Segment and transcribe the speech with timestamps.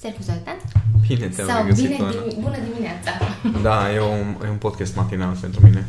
[0.00, 0.56] Sercu Zoltan.
[1.08, 2.12] Bine te-am Sau regăsit, bine, Oana.
[2.12, 3.10] dimi- bună dimineața.
[3.68, 5.86] Da, e un, e un podcast matinal pentru mine.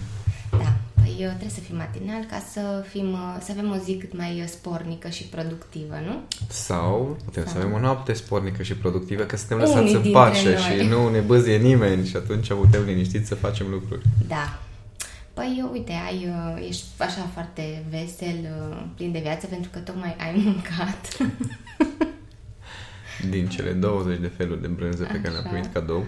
[0.52, 3.96] Da, păi eu trebuie să fim matinal ca să, fim, uh, să avem o zi
[3.98, 6.16] cât mai uh, spornică și productivă, nu?
[6.48, 10.02] Sau putem să Sau- avem o noapte spornică și productivă, că suntem Unii lăsați în
[10.02, 10.80] dintre pace noi.
[10.82, 14.02] și nu ne băzie nimeni și atunci putem liniștit să facem lucruri.
[14.28, 14.60] Da.
[15.34, 18.38] Păi eu, uite, ai, uh, ești așa foarte vesel,
[18.72, 21.02] uh, plin de viață, pentru că tocmai ai mâncat.
[23.30, 25.50] Din cele 20 de feluri de brânză pe care le-am Așa.
[25.50, 26.04] primit cadou.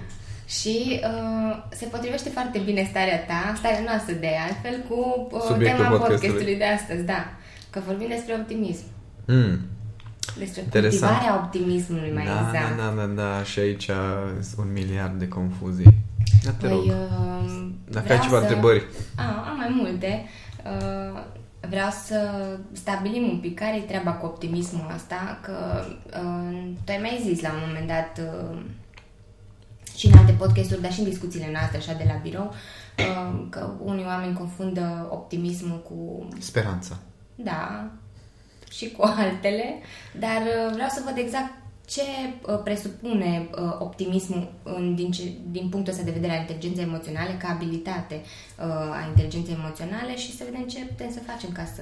[0.48, 5.84] Și uh, se potrivește foarte bine starea ta, starea noastră de altfel, cu uh, Subiectul
[5.84, 6.18] tema podcastului.
[6.20, 7.22] podcastului de astăzi, da.
[7.70, 8.84] Că vorbim despre optimism.
[9.26, 9.60] Mm.
[10.38, 11.12] Despre Interesant.
[11.12, 12.78] cultivarea optimismului, mai da, exact.
[12.78, 13.90] da, da, da, da, și aici
[14.42, 15.94] sunt un miliard de confuzii.
[16.44, 16.86] Da, te Păi, rog.
[16.86, 18.44] uh, Dacă vreau ai ceva să...
[18.46, 18.84] întrebări.
[19.16, 20.26] A, am mai multe.
[20.66, 21.20] Uh,
[21.70, 26.98] vreau să stabilim un pic care e treaba cu optimismul ăsta, că uh, tu ai
[26.98, 28.60] mai zis la un moment dat uh,
[29.96, 32.54] și în alte podcasturi, dar și în discuțiile noastre așa de la birou,
[33.00, 36.98] uh, că unii oameni confundă optimismul cu Speranța.
[37.36, 37.92] da,
[38.72, 39.80] și cu altele,
[40.20, 41.53] dar uh, vreau să văd exact
[41.86, 46.84] ce uh, presupune uh, optimismul în, din, ce, din punctul ăsta de vedere al inteligenței
[46.84, 48.22] emoționale ca abilitate
[48.60, 48.66] uh,
[49.00, 51.82] a inteligenței emoționale și să vedem ce putem să facem ca să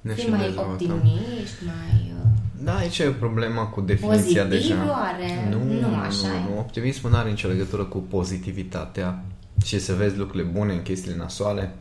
[0.00, 0.72] Ne și fim mai dezvoltăm.
[0.72, 2.12] optimiști, mai...
[2.22, 2.28] Uh,
[2.64, 4.86] Da, aici e problema cu definiția Pozitiv deja.
[4.90, 5.48] oare?
[5.50, 6.52] Nu, Nu, așa nu, e.
[6.52, 6.58] nu.
[6.58, 9.24] Optimismul nu are nicio legătură cu pozitivitatea
[9.64, 11.74] și să vezi lucrurile bune în chestiile nasoale.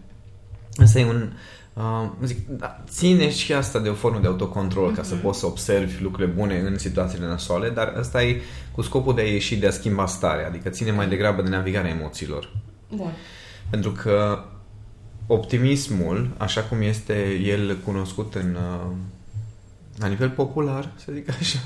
[0.83, 1.31] Asta e un...
[1.73, 5.23] Uh, zic, da, ține și asta de o formă de autocontrol ca să Mhm.
[5.23, 9.25] poți să observi lucrurile bune în situațiile nasoale, dar asta e cu scopul de a
[9.25, 12.49] ieși, de a schimba starea, adică ține mai degrabă de navigarea emoțiilor.
[12.95, 13.11] bun.
[13.69, 14.43] Pentru că
[15.27, 18.91] optimismul, așa cum este el cunoscut în, uh,
[19.99, 21.59] la nivel popular, să zic așa,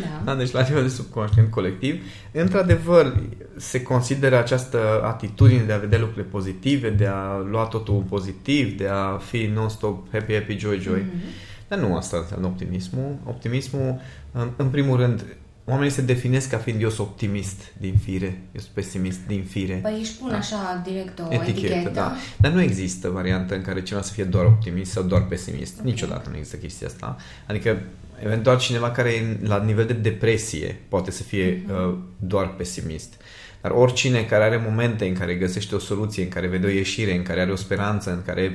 [0.00, 0.22] Da.
[0.24, 2.02] da, deci la nivel de subconștient colectiv,
[2.32, 3.16] într-adevăr
[3.56, 8.86] se consideră această atitudine de a vedea lucrurile pozitive, de a lua totul pozitiv, de
[8.88, 11.04] a fi non-stop happy, happy, joy, joy.
[11.12, 11.22] Mhm.
[11.68, 13.16] Dar nu asta înseamnă optimismul.
[13.24, 14.00] Optimismul,
[14.32, 15.24] în, în primul rând,
[15.64, 19.74] oamenii se definesc ca fiind eu sunt optimist din fire, eu sunt pesimist din fire.
[19.82, 20.36] Păi își pun Da.
[20.36, 21.90] așa direct o etichetă, etichetă.
[21.94, 22.14] da.
[22.36, 25.78] Dar nu există variantă în care cineva să fie doar optimist sau doar pesimist.
[25.78, 25.84] Ok.
[25.84, 27.16] Niciodată nu există chestia asta.
[27.46, 27.78] Adică,
[28.24, 31.74] eventual, cineva care e la nivel de depresie poate să fie Mhm.
[31.88, 33.14] uh, doar pesimist.
[33.62, 37.14] Dar oricine care are momente în care găsește o soluție, în care vede o ieșire,
[37.16, 38.54] în care are o speranță, în care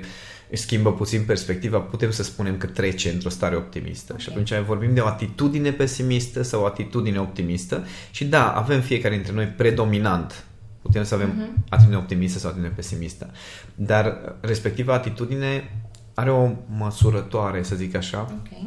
[0.50, 4.14] își schimbă puțin perspectiva, putem să spunem că trece într-o stare optimistă.
[4.14, 4.20] Ok.
[4.20, 7.86] Și atunci vorbim de o atitudine pesimistă sau o atitudine optimistă.
[8.12, 10.46] Și da, avem fiecare dintre noi predominant
[10.82, 11.64] Putem să avem Mhm.
[11.70, 13.30] atitudine optimistă sau atitudine pesimistă.
[13.76, 15.72] Dar respectiva atitudine
[16.14, 18.58] are o măsurătoare, să zic așa, Ok.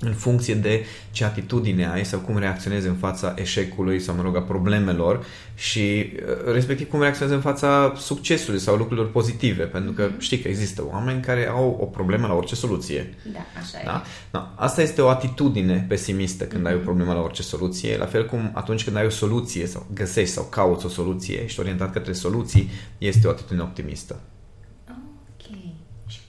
[0.00, 4.36] În funcție de ce atitudine ai sau cum reacționezi în fața eșecului sau, mă rog,
[4.36, 5.24] a problemelor
[5.54, 9.64] și uh, respectiv cum reacționezi în fața succesului sau lucrurilor pozitive.
[9.64, 13.14] Pentru că știi că există oameni care au o problemă la orice soluție.
[13.32, 14.02] Da, așa Da?
[14.04, 14.08] e.
[14.30, 14.54] Da.
[14.56, 18.50] Asta este o atitudine pesimistă când ai o problemă la orice soluție, la fel cum
[18.54, 22.70] atunci când ai o soluție sau găsești sau cauți o soluție, ești orientat către soluții,
[22.98, 24.20] este o atitudine optimistă.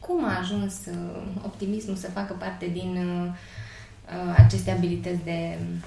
[0.08, 0.14] Ok.
[0.14, 5.58] Și cum a ajuns uh, optimismul să facă parte din uh, uh, aceste abilități de
[5.60, 5.84] um,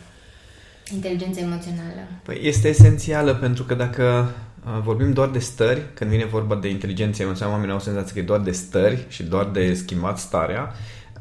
[0.95, 2.01] inteligență emoțională?
[2.23, 4.35] Păi este esențială pentru că dacă
[4.67, 8.19] uh, vorbim doar de stări, când vine vorba de inteligență emoțională, oamenii au senzația că
[8.19, 10.73] e doar de stări și doar de schimbat starea,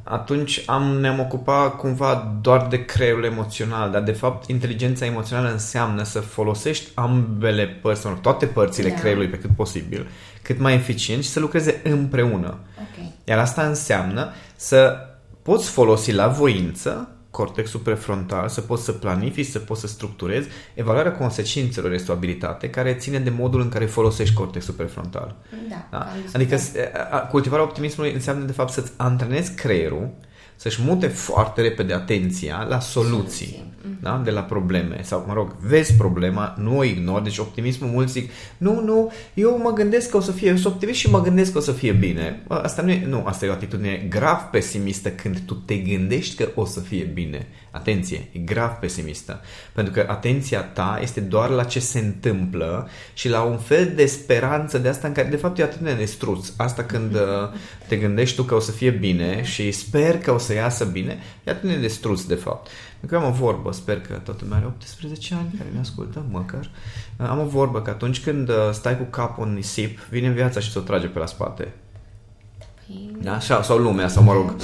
[0.09, 6.03] atunci am, ne-am ocupat cumva doar de creierul emoțional, dar de fapt inteligența emoțională înseamnă
[6.03, 8.95] să folosești ambele părți, sau toate părțile Da.
[8.95, 10.07] creierului pe cât posibil,
[10.41, 12.57] cât mai eficient și să lucreze împreună.
[12.79, 13.05] Ok.
[13.23, 14.97] Iar asta înseamnă să
[15.41, 20.47] poți folosi la voință cortexul prefrontal, să poți să planifici, să poți să structurezi.
[20.73, 25.35] Evaluarea consecințelor este o abilitate care ține de modul în care folosești cortexul prefrontal.
[25.69, 25.87] Da.
[25.91, 25.97] Da?
[25.97, 26.89] am Adică discutat.
[26.91, 30.09] s- a- a- cultivarea optimismului înseamnă de fapt să-ți antrenezi creierul
[30.55, 33.11] să-și mute foarte repede atenția la soluții,
[33.45, 33.73] Soluții.
[34.01, 34.21] Da?
[34.23, 34.99] de la probleme.
[35.03, 37.23] Sau, mă rog, vezi problema, nu o ignori.
[37.23, 40.73] Deci optimismul, mulți zic, nu, nu, eu mă gândesc că o să fie, eu sunt
[40.73, 42.43] optimist și mă gândesc că o să fie bine.
[42.47, 46.35] Bă, Asta nu e, nu, asta e o atitudine grav pesimistă când tu te gândești
[46.35, 47.47] că o să fie bine.
[47.71, 49.41] Atenție, e grav pesimistă.
[49.73, 54.05] Pentru că atenția ta este doar la ce se întâmplă și la un fel de
[54.05, 56.51] speranță de asta în care, de fapt, e o atitudine de struț.
[56.57, 57.19] Asta când uh,
[57.87, 61.19] te gândești tu că o să fie bine și sper că o să iasă bine,
[61.43, 62.67] e atitudine de struț, de fapt.
[62.99, 66.23] Pentru că am o vorbă, sper că toată lumea are 18 ani care ne ascultă,
[66.29, 66.69] măcar.
[67.17, 70.59] Uh, Am o vorbă că atunci când uh, stai cu capul în nisip, vine viața
[70.59, 71.73] și ți-o trage pe la spate.
[72.87, 73.39] Păi, Da?
[73.39, 74.55] Sau, sau lumea, sau mă rog.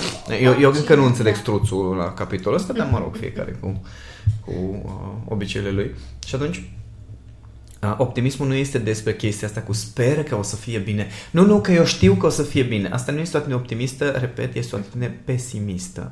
[0.42, 1.08] Eu, eu încă nu Da.
[1.08, 3.82] înțeleg struțul la capitolul ăsta, dar mă rog, fiecare cu,
[4.46, 4.52] cu
[4.86, 4.92] uh,
[5.28, 5.96] obiceiurile lui.
[6.26, 6.70] Și atunci,
[7.84, 11.08] uh, optimismul nu este despre chestia asta cu speră că o să fie bine.
[11.32, 12.90] Nu, nu, că eu știu că o să fie bine.
[12.90, 16.12] Asta nu este o atitudine optimistă, repet, este o atitudine pesimistă.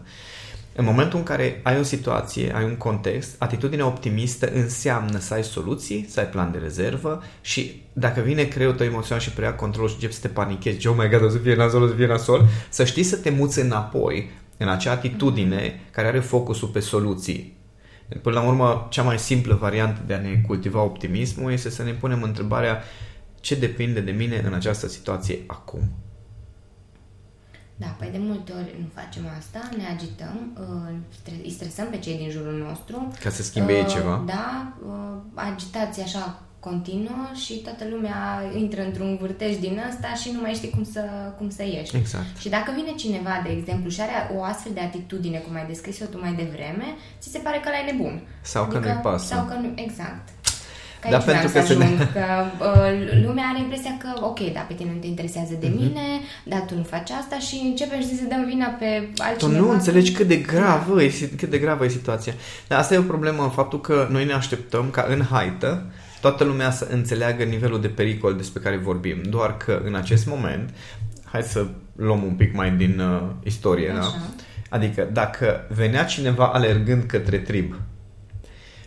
[0.75, 5.43] În momentul în care ai o situație, ai un context, atitudinea optimistă înseamnă să ai
[5.43, 9.89] soluții, să ai plan de rezervă și dacă vine creierul tău emoțional și preia controlul
[9.89, 12.05] și începi să te panichezi, oh my god, o să fie nasol, o să fie
[12.05, 17.57] nasol, să știi să te muți înapoi în acea atitudine care are focusul pe soluții.
[18.21, 21.91] Până la urmă, cea mai simplă variantă de a ne cultiva optimismul este să ne
[21.91, 22.83] punem întrebarea
[23.39, 26.02] ce depinde de mine în această situație acum.
[27.83, 31.97] Da, păi de multe ori nu facem asta, ne agităm, uh, stre- îi stresăm pe
[31.97, 32.95] cei din jurul nostru.
[33.23, 34.23] Ca să schimbe ei Uh, ceva.
[34.25, 38.17] Da, uh, agitație așa continuă și toată lumea
[38.57, 41.01] intră într-un vârtej din ăsta și nu mai știi cum să,
[41.37, 41.95] cum să ieși.
[41.95, 42.37] Exact.
[42.37, 46.05] Și dacă vine cineva, de exemplu, și are o astfel de atitudine, cum ai descris-o
[46.05, 46.85] tu mai devreme,
[47.19, 48.21] ți se pare că ăla e nebun.
[48.41, 49.25] Sau că nu-i pasă.
[49.25, 50.29] Sau că nu, exact.
[51.03, 52.25] Că Da, aici pentru vreau că să se ajung, că
[52.69, 55.61] uh, lumea are impresia că, ok, da, pe tine nu te interesează Mhm.
[55.61, 56.05] de mine,
[56.51, 59.59] dar tu nu faci asta și începem și să dăm vina pe Tu altcineva.
[59.59, 62.33] nu înțelegi cât de gravă e, cât de gravă e situația.
[62.67, 65.85] Dar asta e o problemă în faptul că noi ne așteptăm ca în haită
[66.21, 69.17] toată lumea să înțeleagă nivelul de pericol despre care vorbim.
[69.29, 70.69] Doar că în acest moment,
[71.31, 71.65] hai să
[71.95, 73.99] luăm un pic mai din uh, istorie, da?
[73.99, 74.21] Așa.
[74.69, 77.75] Adică dacă venea cineva alergând către trib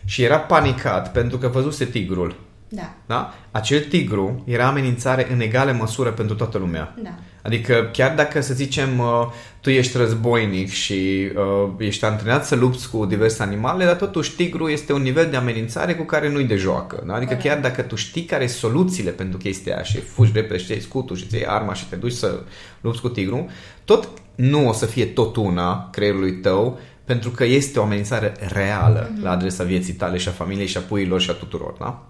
[0.07, 2.35] și era panicat pentru că văzuse tigrul,
[2.69, 3.33] Da, da?
[3.51, 6.95] Acel tigru era amenințare în egală măsură pentru toată lumea.
[7.03, 7.09] da.
[7.41, 9.27] Adică chiar dacă, să zicem, uh,
[9.61, 14.67] tu ești războinic și uh, ești antrenat să lupți cu diverse animale, dar totuși tigru
[14.67, 17.03] este un nivel de amenințare cu care nu-i de joacă.
[17.05, 17.13] Da?
[17.13, 17.47] Adică Corect.
[17.49, 20.81] chiar dacă tu știi care sunt soluțiile pentru chestia aia și fugi repede și iei
[20.81, 22.39] scutul și îți iei arma și te duci să
[22.81, 23.49] lupți cu tigru,
[23.85, 29.11] tot nu o să fie tot una creierului tău pentru că este o amenințare reală
[29.21, 31.75] la adresa vieții tale și a familiei și a puiilor și a tuturor.
[31.79, 32.05] Da?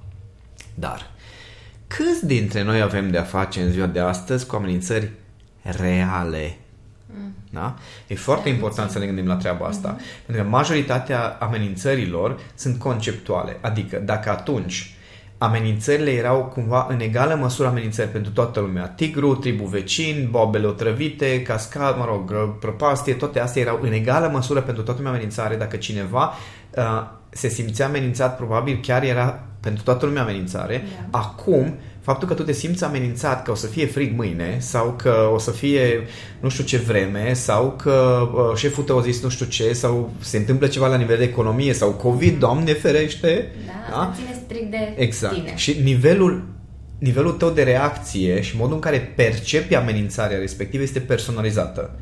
[0.76, 1.12] Dar
[1.88, 5.12] câți dintre noi avem de a face în ziua de astăzi cu amenințări
[5.62, 6.58] reale?
[7.50, 7.76] Da?
[8.08, 9.96] E foarte important să ne gândim la treaba asta.
[10.26, 13.58] Pentru că majoritatea amenințărilor sunt conceptuale.
[13.62, 14.97] Adică dacă atunci
[15.38, 18.88] amenințările erau cumva în egală măsură amenințări pentru toată lumea.
[18.88, 24.62] Tigru, tribul vecin, bobele otrăvite, cascad, mă rog, prăpastie, toate astea erau în egală măsură
[24.62, 25.56] pentru toată lumea amenințare.
[25.56, 26.34] Dacă cineva
[26.78, 26.84] uh,
[27.30, 30.84] se simțea amenințat, probabil chiar era pentru toată lumea amenințare.
[31.12, 31.20] Da.
[31.20, 31.76] Acum,
[32.08, 35.38] faptul că tu te simți amenințat că o să fie frig mâine sau că o
[35.38, 36.08] să fie
[36.40, 40.14] nu știu ce vreme sau că uh, șeful tău a zis nu știu ce sau
[40.20, 43.52] se întâmplă ceva la nivel de economie sau COVID, Doamne ferește.
[43.66, 45.34] Da, asta ține strict de Exact.
[45.34, 45.54] tine.
[45.56, 46.44] Și nivelul
[47.00, 52.00] nivelul tău de reacție și modul în care percepi amenințarea respectivă este personalizată.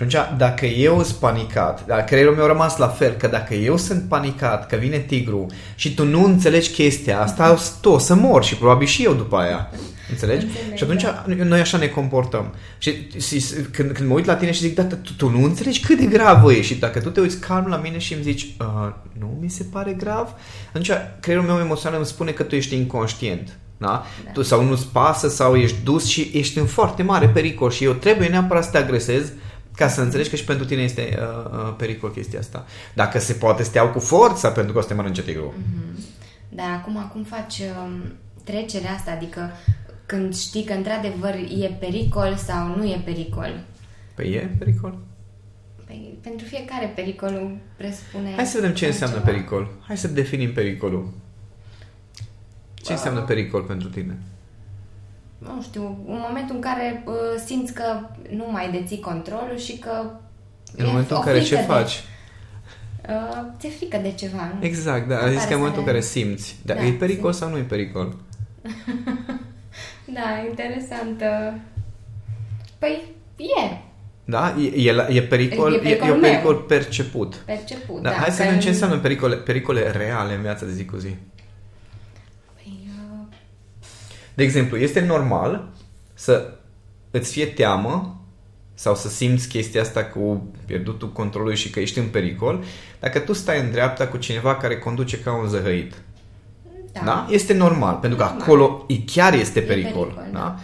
[0.00, 0.10] Ok.
[0.10, 3.54] Și atunci, dacă eu sunt panicat, dar creierul meu a rămas la fel, că dacă
[3.54, 8.14] eu sunt panicat că vine tigru și tu nu înțelegi chestia asta, tu o să
[8.14, 9.70] mor și probabil și eu după aia.
[10.10, 10.46] Înțelegi?
[10.46, 11.44] Înțeleg, și atunci da.
[11.44, 12.54] noi așa ne comportăm.
[12.78, 15.80] Și, și când, când mă uit la tine și zic, da, tu, tu nu înțelegi
[15.80, 18.42] cât de gravă e și dacă tu te uiți calm la mine și îmi zici,
[18.42, 20.34] uh, nu mi se pare grav,
[20.68, 20.90] atunci
[21.20, 23.58] creierul meu emoțional îmi spune că tu ești inconștient.
[23.78, 24.04] Da?
[24.24, 24.30] Da.
[24.32, 27.92] Tu sau nu-ți pasă sau ești dus și ești în foarte mare pericol și eu
[27.92, 29.32] trebuie neapărat să te agresez
[29.76, 32.66] ca să înțelegi că și pentru tine este uh, uh, pericol chestia asta.
[32.94, 35.54] Dacă se poate să te iau cu forța pentru că o să te mănânce tigru.
[36.48, 38.12] Dar acum, cum faci um,
[38.44, 39.10] trecerea asta?
[39.10, 39.50] Adică
[40.06, 43.64] când știi că într-adevăr e pericol sau nu e pericol?
[44.14, 44.98] Păi e pericol?
[45.86, 48.32] Păi, pentru fiecare pericolul presupune...
[48.36, 49.36] Hai să vedem ce înseamnă altceva.
[49.36, 49.68] pericol.
[49.86, 51.12] Hai să definim pericolul.
[52.74, 54.18] Ce înseamnă pericol pentru tine?
[55.38, 57.14] Nu știu, un moment în care uh,
[57.46, 58.00] simți că
[58.30, 59.90] nu mai deții controlul și că...
[60.76, 62.02] În e momentul o în care ce frică de- faci?
[63.08, 64.64] Uh, ți-e frică de ceva, nu?
[64.66, 65.18] Exact, da.
[65.18, 66.56] În A zis care că în momentul în să- care simți.
[66.64, 67.42] Dar Da, e pericol simt.
[67.42, 68.14] sau nu e pericol?
[70.14, 71.58] Da, interesantă.
[72.78, 73.02] Păi,
[73.36, 73.76] e
[74.24, 74.54] Da?
[74.58, 76.62] E, e, la- e pericol, E e, e, pericolul un pericol meu.
[76.62, 77.34] perceput.
[77.34, 78.02] perceput.
[78.02, 80.72] Da, da, hai să că vedem ce în- înseamnă pericole, pericole reale în viața de
[80.72, 81.08] zi cu zi.
[82.54, 83.26] Păi, uh,
[84.34, 85.68] De exemplu, este normal
[86.14, 86.54] să
[87.10, 88.18] îți fie teamă
[88.74, 92.64] sau să simți chestia asta cu pierdutul controlului și că ești în pericol,
[93.00, 95.94] dacă tu stai în dreapta cu cineva care conduce ca un zăhăit.
[96.92, 97.00] da.
[97.04, 97.26] Da?
[97.30, 98.42] Este normal, pentru că Normal.
[98.42, 99.92] acolo e, chiar este pericol.
[99.92, 100.38] pericol, da?
[100.38, 100.58] da.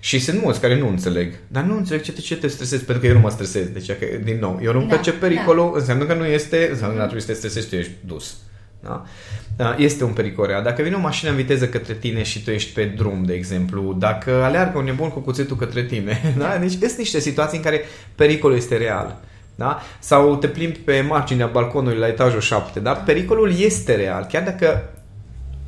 [0.00, 1.34] Și sunt mulți care nu înțeleg.
[1.48, 3.66] Dar nu înțeleg ce te, ce te stresezi, pentru că eu nu mă stresez.
[3.66, 7.02] Deci, că, din nou, eu nu Da, percep pericolul, înseamnă că nu este, înseamnă că
[7.02, 8.30] nu trebuie să te stresezi, tu ești dus.
[8.30, 8.36] Da?
[8.82, 10.62] Da, Este un pericol real.
[10.62, 13.96] Dacă vine o mașină în viteză către tine și tu ești pe drum, de exemplu,
[13.98, 16.56] dacă aleargă un nebun cu cuțitul către tine, da?
[16.56, 17.80] deci sunt niște situații în care
[18.14, 19.20] pericolul este real.
[19.54, 19.82] Da?
[19.98, 24.90] Sau te plimbi pe marginea balconului la etajul 7, dar pericolul este real, chiar dacă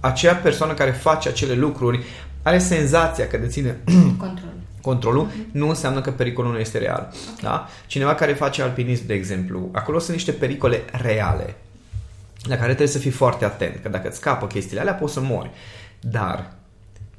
[0.01, 2.05] acea persoană care face acele lucruri
[2.43, 3.77] are senzația că deține
[4.19, 4.53] Control.
[4.81, 5.53] controlul, uh-huh.
[5.53, 7.09] nu înseamnă că pericolul nu este real.
[7.11, 7.39] Okay.
[7.43, 7.69] Da?
[7.87, 11.55] Cineva care face alpinism, de exemplu, acolo sunt niște pericole reale
[12.49, 15.21] la care trebuie să fii foarte atent, că dacă îți scapă chestiile alea, poți să
[15.21, 15.51] mori.
[16.01, 16.53] Dar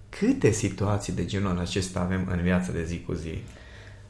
[0.10, 3.44] câte situații de genul acesta avem în viața de zi cu zi?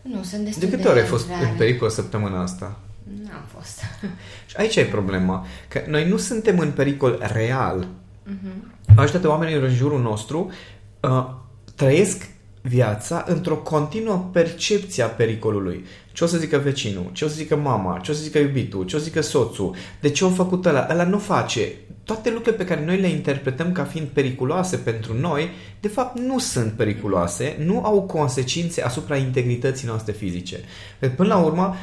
[0.01, 1.45] Nu, sunt destul De de câte ori ai fost rare.
[1.49, 2.79] în pericol săptămâna asta?
[3.23, 3.79] N-am fost.
[4.49, 7.87] Și aici e problema, că noi nu suntem în pericol real.
[8.23, 8.73] Mhm.
[8.95, 10.51] Majoritatea oamenilor în jurul nostru
[10.99, 11.29] uh,
[11.75, 12.29] trăiesc
[12.67, 15.85] viața într-o continuă percepție a pericolului.
[16.11, 18.85] Ce o să zică vecinul, ce o să zică mama, ce o să zică iubitul,
[18.85, 21.71] ce o să zică soțul, de ce o făcut ăla, ăla nu face.
[22.03, 26.39] Toate lucrurile pe care noi le interpretăm ca fiind periculoase pentru noi, de fapt nu
[26.39, 30.59] sunt periculoase, nu au consecințe asupra integrității noastre fizice.
[30.99, 31.75] Pentru că, Până la urmă,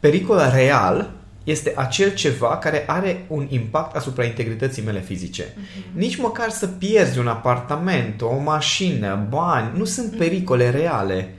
[0.00, 5.44] pericol real este acel ceva care are un impact asupra integrității mele fizice.
[5.44, 5.92] Uh-huh.
[5.92, 11.34] Nici măcar să pierzi un apartament, o mașină, bani, nu sunt pericole reale.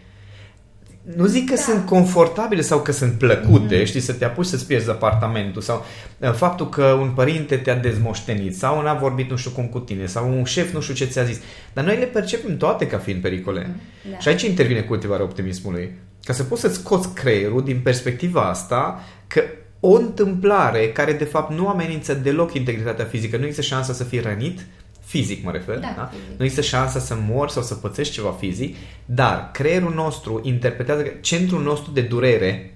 [1.16, 1.62] Nu zic că da.
[1.62, 3.86] sunt confortabile sau că sunt plăcute, mm-hmm.
[3.86, 5.86] știi, să te apuci să-ți pierzi apartamentul sau
[6.18, 10.06] uh, faptul că un părinte te-a dezmoștenit sau n-a vorbit nu știu cum cu tine
[10.06, 11.40] sau un șef nu știu ce ți-a zis.
[11.74, 13.68] Dar noi le percepem toate ca fiind pericole.
[13.70, 14.18] Mm, da.
[14.18, 15.92] Și aici intervine cultivarea optimismului.
[16.24, 19.42] Ca să poți să-ți scoți creierul din perspectiva asta că
[19.86, 24.20] o întâmplare care de fapt nu amenință deloc integritatea fizică, nu există șansa să fii
[24.20, 24.66] rănit,
[25.06, 26.06] fizic mă refer, Da, da?
[26.14, 26.38] fizic.
[26.38, 28.76] nu există șansa să mori sau să pățești ceva fizic,
[29.06, 32.76] dar creierul nostru interpretează că centrul nostru de durere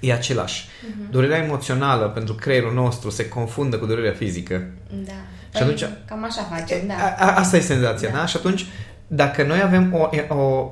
[0.00, 0.66] e același.
[0.90, 1.10] Mhm.
[1.10, 4.66] Durerea emoțională pentru creierul nostru se confundă cu durerea fizică.
[5.04, 5.12] Da.
[5.56, 6.94] Și atunci- Cam așa facem, da.
[6.94, 8.14] A, a, asta e senzația, da.
[8.14, 8.20] Da.
[8.20, 8.26] da?
[8.26, 8.66] Și atunci,
[9.06, 10.70] dacă noi avem o, o,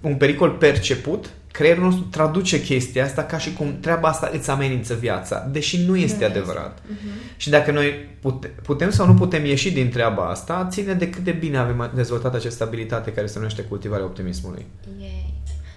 [0.00, 4.94] un pericol perceput, creierul nostru traduce chestia asta ca și cum treaba asta îți amenință
[4.94, 6.78] viața, deși nu este Nu adevărat.
[6.86, 7.08] Mhm.
[7.36, 11.24] Și dacă noi pute, putem sau nu putem ieși din treaba asta, ține de cât
[11.24, 14.66] de bine avem dezvoltat această abilitate care se numește cultivarea optimismului.
[15.00, 15.06] E...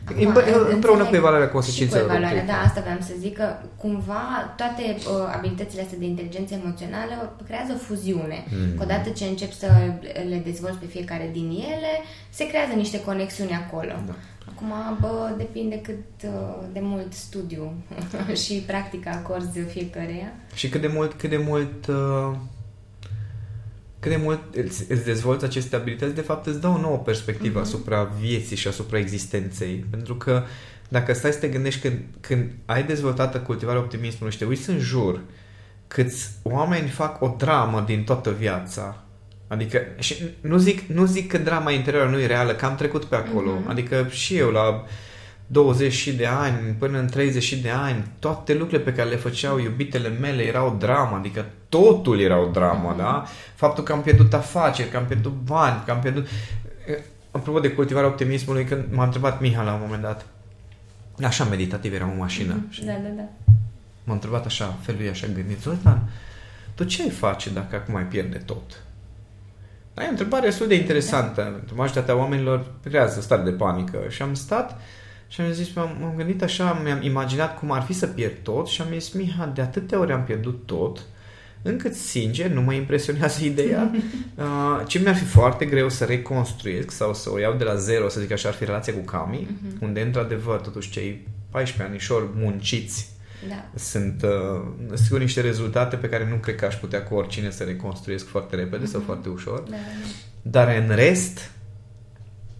[0.08, 2.58] Împ- împreună înțeleg cu evaluarea și consecințelor cu evaluarea, optime.
[2.58, 3.48] da, asta vreau să zic că
[3.84, 4.24] cumva
[4.58, 7.16] toate uh, abilitățile astea de inteligență emoțională
[7.48, 8.40] creează fuziune.
[8.48, 8.78] Mm.
[8.78, 9.68] Că odată ce încep să
[10.30, 11.94] le dezvolți pe fiecare din ele,
[12.30, 13.96] se creează niște conexiuni acolo.
[14.10, 14.16] Da.
[14.62, 17.74] Acum, bă, depinde cât uh, de mult studiu
[18.46, 20.34] și practică acorzi fiecăreia.
[20.54, 22.36] Și cât de mult, cât de mult, uh,
[24.00, 27.60] cât de mult îți, îți dezvolți aceste abilități, de fapt îți dă o nouă perspectivă
[27.60, 27.68] Mhm.
[27.68, 29.86] asupra vieții și asupra existenței.
[29.90, 30.44] Pentru că
[30.90, 34.80] dacă stai să te gândești când, când ai dezvoltată cultivarea optimismului și te uiți în
[34.80, 35.22] jur,
[35.88, 39.04] câți oameni fac o dramă din toată viața,
[39.52, 43.04] Adică, și nu zic, nu zic că drama interioară nu e reală, că am trecut
[43.06, 43.52] pe acolo.
[43.52, 43.70] Mhm.
[43.70, 44.84] Adică și eu la
[45.48, 49.16] 20 și de ani, până în 30 și de ani, toate lucrurile pe care le
[49.16, 52.98] făceau iubitele mele erau dramă, adică totul era o dramă, Mhm.
[52.98, 53.26] da?
[53.56, 56.28] Faptul că am pierdut afaceri, că am pierdut bani, că am pierdut...
[57.32, 60.26] Apropo de cultivarea optimismului, când m-a întrebat Miha la un moment dat,
[61.24, 63.24] așa meditativ eram în mașină, și Da, da, da.
[64.04, 66.10] m-a întrebat așa, felul ei așa gândit, Zoltan,
[66.76, 68.84] tu ce ai face dacă acum ai pierde tot?
[69.94, 71.42] Da, e o întrebare destul de interesantă.
[71.42, 73.98] Pentru majoritatea oamenilor creează stare de panică.
[74.10, 74.82] Și am stat
[75.28, 78.68] și am zis, m-am, m-am gândit așa, mi-am imaginat cum ar fi să pierd tot
[78.68, 81.02] și am zis, Miha, de atâtea ori am pierdut tot,
[81.62, 83.92] încât, sincer, nu mă impresionează ideea.
[84.36, 88.10] Uh, ce mi-ar fi foarte greu să reconstruiesc sau să o iau de la zero,
[88.10, 89.78] să zic așa, ar fi relația cu Cami, Mhm.
[89.86, 93.10] unde, într-adevăr, totuși, cei 14 anișori munciți
[93.50, 93.70] Da.
[93.76, 94.62] sunt uh,
[94.94, 98.56] sigur niște rezultate pe care nu cred că aș putea cu oricine să reconstruiesc foarte
[98.56, 99.08] repede sau Mhm.
[99.08, 99.60] foarte ușor.
[99.60, 99.78] Da, da.
[100.42, 101.52] Dar în rest,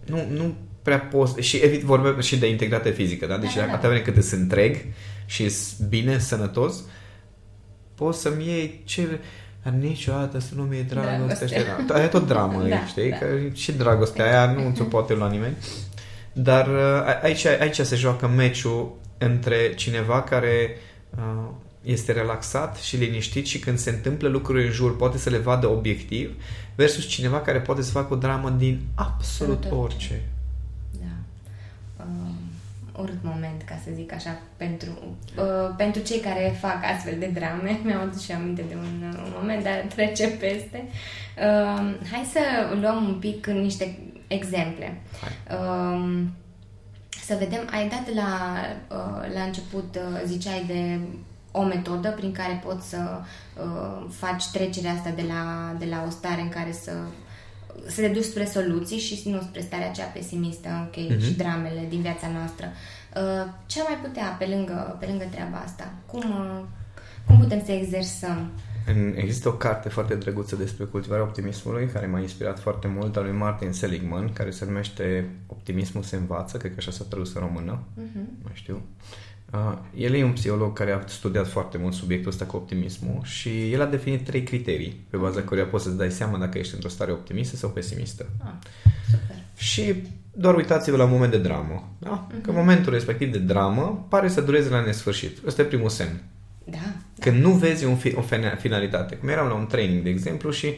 [0.06, 1.40] nu, nu prea poți...
[1.40, 3.36] Și evit vorbim și de integritate fizică, da?
[3.38, 3.74] Deci Da, da, dacă da.
[3.74, 4.76] atâta vreme cât îți întreg
[5.26, 6.82] și sunt bine, sănătos,
[7.94, 9.18] poți să-mi iei ce...
[9.64, 11.16] Dar niciodată să nu-mi iei dragostea.
[11.18, 11.46] Dragoste.
[11.46, 11.94] Știi?
[11.94, 13.10] Aia e tot dramă, Da, știi?
[13.10, 13.16] da.
[13.16, 15.56] Că și dragostea aia nu ți-o poate lua nimeni.
[16.32, 20.76] Dar uh, aici, aici se joacă meciul între cineva care
[21.16, 21.48] uh,
[21.82, 25.68] este relaxat și liniștit și când se întâmplă lucruri în jur poate să le vadă
[25.68, 26.34] obiectiv
[26.74, 30.20] versus cineva care poate să facă o dramă din absolut Absolut orice.
[31.00, 31.14] Da.
[32.04, 32.32] Uh,
[33.00, 34.90] urât moment, ca să zic așa, pentru,
[35.36, 37.80] uh, pentru cei care fac astfel de drame.
[37.84, 40.84] Mi-am adus și aminte de un, uh, un moment, dar trece peste.
[41.36, 42.40] Uh, hai să
[42.80, 45.00] luăm un pic niște exemple.
[45.20, 45.58] Hai.
[45.58, 46.24] Uh,
[47.26, 51.00] să vedem, ai dat la, uh, la început, uh, ziceai de
[51.50, 52.98] o metodă prin care poți să
[53.64, 56.92] uh, faci trecerea asta de la, de la o stare în care să
[57.86, 61.24] să te duci spre soluții și nu spre starea aceea pesimistă, ok, uh-huh.
[61.24, 62.66] și dramele din viața noastră.
[63.16, 65.92] Uh, ce mai putea pe lângă, pe lângă treaba asta?
[66.06, 66.60] Cum, uh,
[67.26, 68.50] cum putem să exersăm?
[69.14, 73.32] Există o carte foarte drăguță despre cultivarea optimismului care m-a inspirat foarte mult al lui
[73.32, 77.82] Martin Seligman care se numește Optimismul se învață, cred că așa s-a tradus în română,
[77.82, 78.42] uh-huh.
[78.42, 78.82] mai știu.
[79.52, 83.72] Uh, el e un psiholog care a studiat foarte mult subiectul ăsta cu optimismul și
[83.72, 86.88] el a definit trei criterii pe baza căruia poți să-ți dai seama dacă ești într-o
[86.88, 88.26] stare optimistă sau pesimistă.
[88.44, 88.52] Ah,
[89.10, 89.36] super.
[89.56, 89.94] Și
[90.32, 91.88] doar uitați-vă la un moment de dramă.
[91.98, 92.26] Da?
[92.26, 92.42] Uh-huh.
[92.42, 92.58] Că mhm.
[92.58, 95.46] momentul respectiv de dramă pare să dureze la nesfârșit.
[95.46, 96.22] Ăsta e primul semn.
[96.64, 96.78] Da.
[97.22, 98.22] Când nu vezi un fi, o
[98.58, 99.14] finalitate.
[99.14, 100.74] Cum eram la un training, de exemplu, și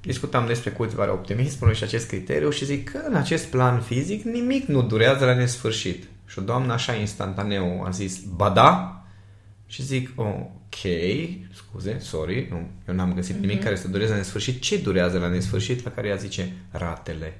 [0.00, 4.66] discutam despre cultivarea optimismului și acest criteriu și zic că în acest plan fizic nimic
[4.66, 6.04] nu durează la nesfârșit.
[6.26, 9.02] Și o doamnă așa instantaneu a zis, ba da?
[9.66, 10.76] Și zic, ok,
[11.54, 13.40] scuze, sorry, nu, eu n-am găsit mm-hmm.
[13.40, 14.60] nimic care să dureze la nesfârșit.
[14.60, 15.84] Ce durează la nesfârșit?
[15.84, 17.38] La care ea zice, ratele.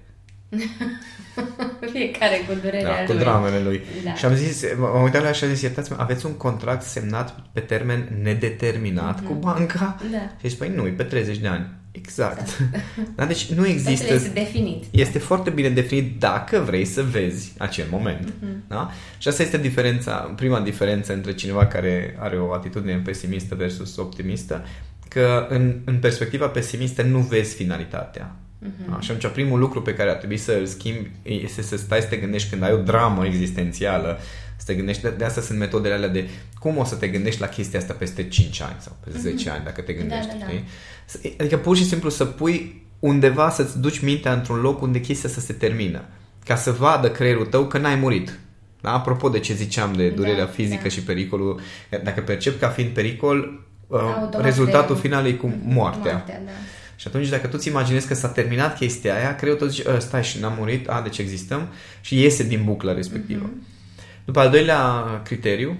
[1.93, 3.21] Fiecare cu durerea da, cu lui.
[3.21, 3.81] dramele lui.
[4.05, 4.15] Da.
[4.15, 8.19] Și am zis, m-am uitat la așa zis, iertați aveți un contract semnat pe termen
[8.23, 9.27] nedeterminat mm-hmm.
[9.27, 9.97] cu banca?
[10.11, 10.19] Da.
[10.41, 11.67] Și zici, păi nu, e pe 30 de ani.
[11.91, 12.41] Exact.
[12.41, 12.73] exact.
[13.17, 14.15] da, deci nu există...
[14.15, 14.85] Este definit.
[14.91, 18.29] Este foarte bine definit dacă vrei să vezi acel moment.
[18.29, 18.69] Mm-hmm.
[18.69, 18.91] Da?
[19.19, 24.65] Și asta este diferența, prima diferență între cineva care are o atitudine pesimistă versus optimistă,
[25.09, 28.37] că în, în perspectiva pesimistă nu vezi finalitatea.
[28.67, 29.01] Uh-huh.
[29.01, 32.07] Și atunci primul lucru pe care ar trebui să îl schimbi este să stai să
[32.07, 34.19] te gândești când ai o dramă existențială,
[34.57, 37.41] să te gândești, de, de asta sunt metodele alea de cum o să te gândești
[37.41, 39.53] la chestia asta peste 5 ani sau peste 10 uh-huh.
[39.53, 40.27] ani dacă te da, gândești.
[40.27, 41.29] Da, da, da.
[41.39, 45.41] Adică pur și simplu să pui undeva să-ți duci mintea într-un loc unde chestia să
[45.41, 46.05] se termină.
[46.45, 48.39] Ca să vadă creierul tău că n-ai murit.
[48.81, 48.93] Da?
[48.93, 50.89] Apropo de ce ziceam de durerea da, fizică da.
[50.89, 51.61] și pericolul,
[52.05, 54.01] dacă percep ca fiind pericol, uh,
[54.31, 55.01] rezultatul de...
[55.01, 56.13] final e cu moartea.
[56.13, 56.51] moartea da.
[56.99, 59.99] Și atunci dacă tu ți imaginezi că s-a terminat chestia aia, creierul tot zice, ă,
[59.99, 61.69] stai și n-am murit, a, deci existăm
[62.01, 63.51] și iese din bucla respectivă.
[63.51, 63.79] Mm-hmm.
[64.25, 64.81] După al doilea
[65.25, 65.79] criteriu,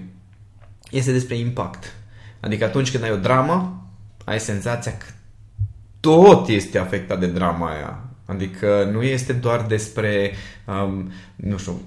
[0.91, 1.93] este despre impact.
[2.39, 3.87] Adică atunci când ai o dramă,
[4.25, 5.05] ai senzația că
[5.99, 8.03] tot este afectat de drama aia.
[8.25, 10.31] Adică nu este doar despre,
[10.65, 11.81] um, nu știu,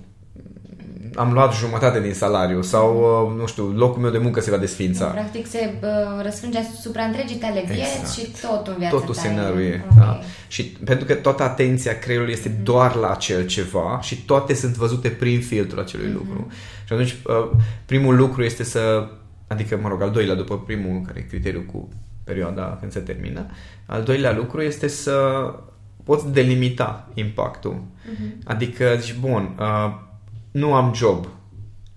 [1.14, 4.56] am luat jumătate din salariu sau, uh, nu știu, locul meu de muncă se va
[4.56, 5.04] desfința.
[5.04, 5.88] Practic se uh,
[6.22, 8.10] răsfrânge asupra întregii tale vieți exact.
[8.12, 9.84] și totul în viața Totul ta se năruie.
[9.90, 10.04] Okay.
[10.04, 10.20] Da?
[10.48, 12.62] Și pentru că toată atenția creierului este mm-hmm.
[12.62, 16.12] doar la acel ceva și toate sunt văzute prin filtrul acelui mm-hmm.
[16.12, 16.46] lucru.
[16.84, 17.50] Și atunci uh,
[17.86, 19.08] primul lucru este să,
[19.46, 21.88] adică, mă rog, al doilea după primul, care e criteriul cu
[22.24, 23.46] perioada când se termină,
[23.86, 25.44] al doilea lucru este să
[26.04, 27.82] poți delimita impactul.
[27.82, 28.44] Mm-hmm.
[28.44, 30.10] Adică zici, bun, uh,
[30.52, 31.28] nu am job,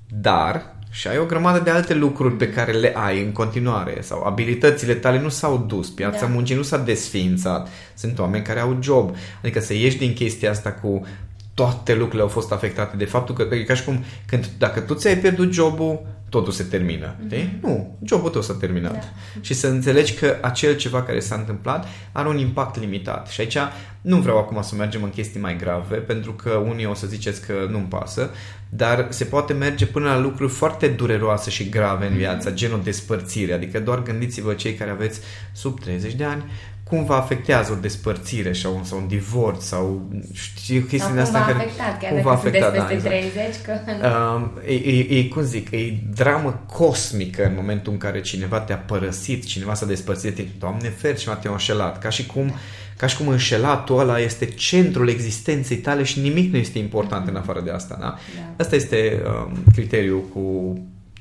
[0.10, 4.24] dar și ai o grămadă de alte lucruri pe care le ai în continuare sau
[4.24, 6.32] abilitățile tale nu s-au dus, piața da.
[6.32, 10.72] muncii nu s-a desființat, sunt oameni care au job, adică să ieși din chestia asta
[10.72, 11.06] cu
[11.54, 14.94] toate lucrurile au fost afectate de faptul că e ca și cum când, dacă tu
[14.94, 17.16] ți-ai pierdut jobul, totul se termină.
[17.16, 17.60] Mm-hmm.
[17.62, 18.94] Nu, jobul tău s-a terminat.
[18.94, 19.42] Da.
[19.42, 23.28] Și să înțelegi că acel ceva care s-a întâmplat are un impact limitat.
[23.28, 23.58] Și aici
[24.02, 27.46] nu vreau acum să mergem în chestii mai grave, pentru că unii o să ziceți
[27.46, 28.30] că nu-mi pasă,
[28.70, 32.20] dar se poate merge până la lucruri foarte dureroase și grave în mhm.
[32.20, 33.54] viața, genul despărțire.
[33.54, 35.20] Adică doar gândiți-vă cei care aveți
[35.52, 36.44] sub 30 de ani,
[36.90, 41.54] cum vă afectează o despărțire sau un, sau un divorț sau știu chestiile astea care...
[41.54, 43.16] Afectat, chiar cum v-a afectat, da, exact.
[43.16, 43.34] 30,
[43.66, 43.80] că...
[43.86, 48.78] Uh, e, e, e, cum zic, e dramă cosmică în momentul în care cineva te-a
[48.78, 52.54] părăsit, cineva s-a despărțit, Doamne fer, cineva te-a înșelat, ca și cum
[52.98, 57.36] ca și cum înșelatul ăla este centrul existenței tale și nimic nu este important în
[57.36, 58.06] afară de asta, da?
[58.36, 58.64] da.
[58.64, 60.74] Asta este um, criteriul cu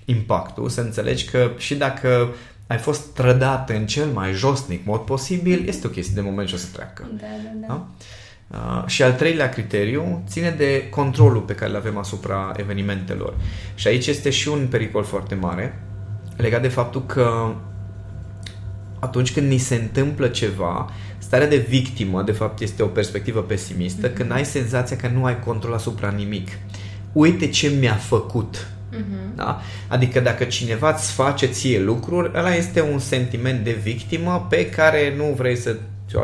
[0.05, 2.35] impactul, să înțelegi că și dacă
[2.66, 6.55] ai fost trădat în cel mai josnic mod posibil, este o chestie de moment și
[6.55, 7.09] o să treacă.
[7.20, 7.66] Da, da, da.
[7.66, 7.87] da?
[8.48, 13.35] Uh, și al treilea criteriu ține de controlul pe care îl avem asupra evenimentelor.
[13.74, 15.83] Și aici este și un pericol foarte mare
[16.37, 17.55] legat de faptul că
[18.98, 24.11] atunci când ni se întâmplă ceva, starea de victimă, de fapt, este o perspectivă pesimistă,
[24.11, 24.14] mm-hmm.
[24.14, 26.48] când ai senzația că nu ai control asupra nimic.
[27.12, 29.35] Uite ce mi-a făcut Uh-huh.
[29.35, 29.61] Da?
[29.88, 35.14] Adică dacă cineva îți face ție lucruri, ăla este un sentiment de victimă pe care
[35.16, 35.76] nu vrei să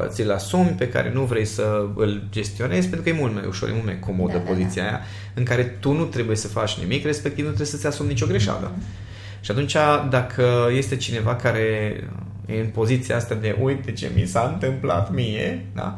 [0.06, 3.68] ți-l asumi, pe care nu vrei să îl gestionezi, pentru că e mult mai ușor,
[3.68, 4.94] e mult mai comodă da, poziția da, da.
[4.94, 5.04] aia
[5.34, 8.72] în care tu nu trebuie să faci nimic, respectiv nu trebuie să-ți asumi nicio greșeală.
[8.72, 9.08] Uh-huh.
[9.40, 9.76] Și atunci,
[10.10, 11.60] dacă este cineva care
[12.46, 15.94] e în poziția asta de uite ce mi s-a întâmplat mie, da?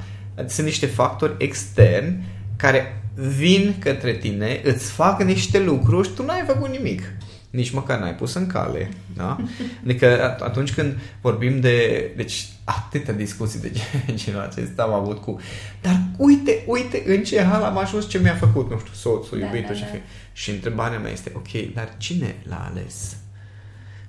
[0.47, 2.25] sunt niște factori externi
[2.57, 7.03] care vin către tine, îți fac niște lucruri și tu n-ai făcut nimic.
[7.51, 8.91] nici măcar n-ai pus în cale.
[9.17, 9.39] Da?
[9.85, 12.11] Adică atunci când vorbim de...
[12.17, 13.73] Deci atâtea discuții de
[14.15, 15.41] genul acesta am avut cu...
[15.81, 19.45] Dar uite, uite în ce hal am ajuns ce mi-a făcut, nu știu, soțul, da,
[19.45, 19.99] iubitul da, și da.
[20.33, 23.17] Și întrebarea mea este, ok, dar cine l-a ales?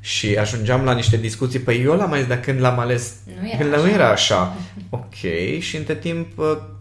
[0.06, 3.58] Și ajungeam la niște discuții, păi eu l-am ales, dar când l-am ales, nu era,
[3.58, 3.82] când așa.
[3.82, 4.56] nu era așa.
[4.90, 5.14] Ok,
[5.60, 6.28] și între timp,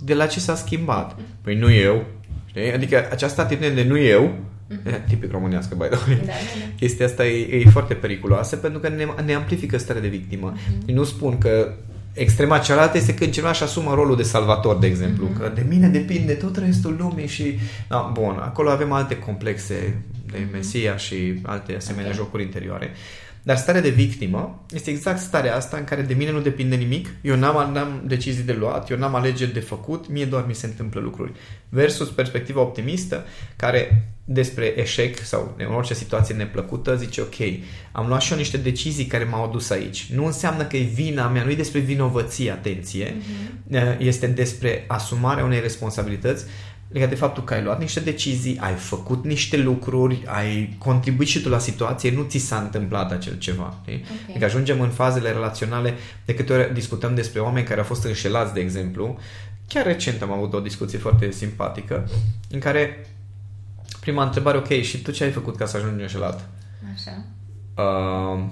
[0.01, 1.17] de la ce s-a schimbat?
[1.43, 2.05] Păi nu eu.
[2.47, 2.73] Știi?
[2.73, 4.35] Adică această atitudine de nu eu,
[4.71, 5.09] mm-hmm.
[5.09, 6.17] tipic românească, by the way.
[6.17, 6.75] Da, da, da.
[6.77, 10.53] Chestia asta e, e foarte periculoasă pentru că ne, ne amplifică starea de victimă.
[10.53, 10.87] Mm-hmm.
[10.87, 11.73] Eu nu spun că
[12.13, 15.39] extrema cealaltă este când cineva își asumă rolul de salvator, de exemplu, mm-hmm.
[15.39, 17.59] că de mine depinde tot restul lumii și...
[17.89, 20.53] Da, bun, acolo avem alte complexe de mm-hmm.
[20.53, 22.19] Mesia și alte asemenea okay.
[22.19, 22.91] jocuri interioare.
[23.43, 27.09] Dar starea de victimă este exact starea asta în care de mine nu depinde nimic,
[27.21, 30.67] eu n-am, n-am decizii de luat, eu n-am alegeri de făcut, mie doar mi se
[30.67, 31.33] întâmplă lucruri.
[31.69, 33.25] Versus perspectiva optimistă,
[33.57, 37.35] care despre eșec sau în orice situație neplăcută zice ok,
[37.93, 40.09] am luat și eu niște decizii care m-au adus aici.
[40.15, 43.99] Nu înseamnă că e vina mea, nu e despre vinovăție, atenție, uh-huh.
[43.99, 46.45] este despre asumarea unei responsabilități
[46.93, 51.41] legat de faptul că ai luat niște decizii, ai făcut niște lucruri, ai contribuit și
[51.41, 53.75] tu la situație, nu ți s-a întâmplat acel ceva.
[53.83, 54.05] Okay.
[54.29, 58.55] Adică ajungem în fazele relaționale, de câte ori discutăm despre oameni care au fost înșelați,
[58.55, 59.19] de exemplu.
[59.69, 62.09] Chiar recent am avut o discuție foarte simpatică
[62.51, 63.07] în care
[64.01, 66.49] prima întrebare, ok, și tu ce ai făcut ca să ajungi înșelat?
[66.95, 67.25] Așa.
[67.77, 68.45] Uh,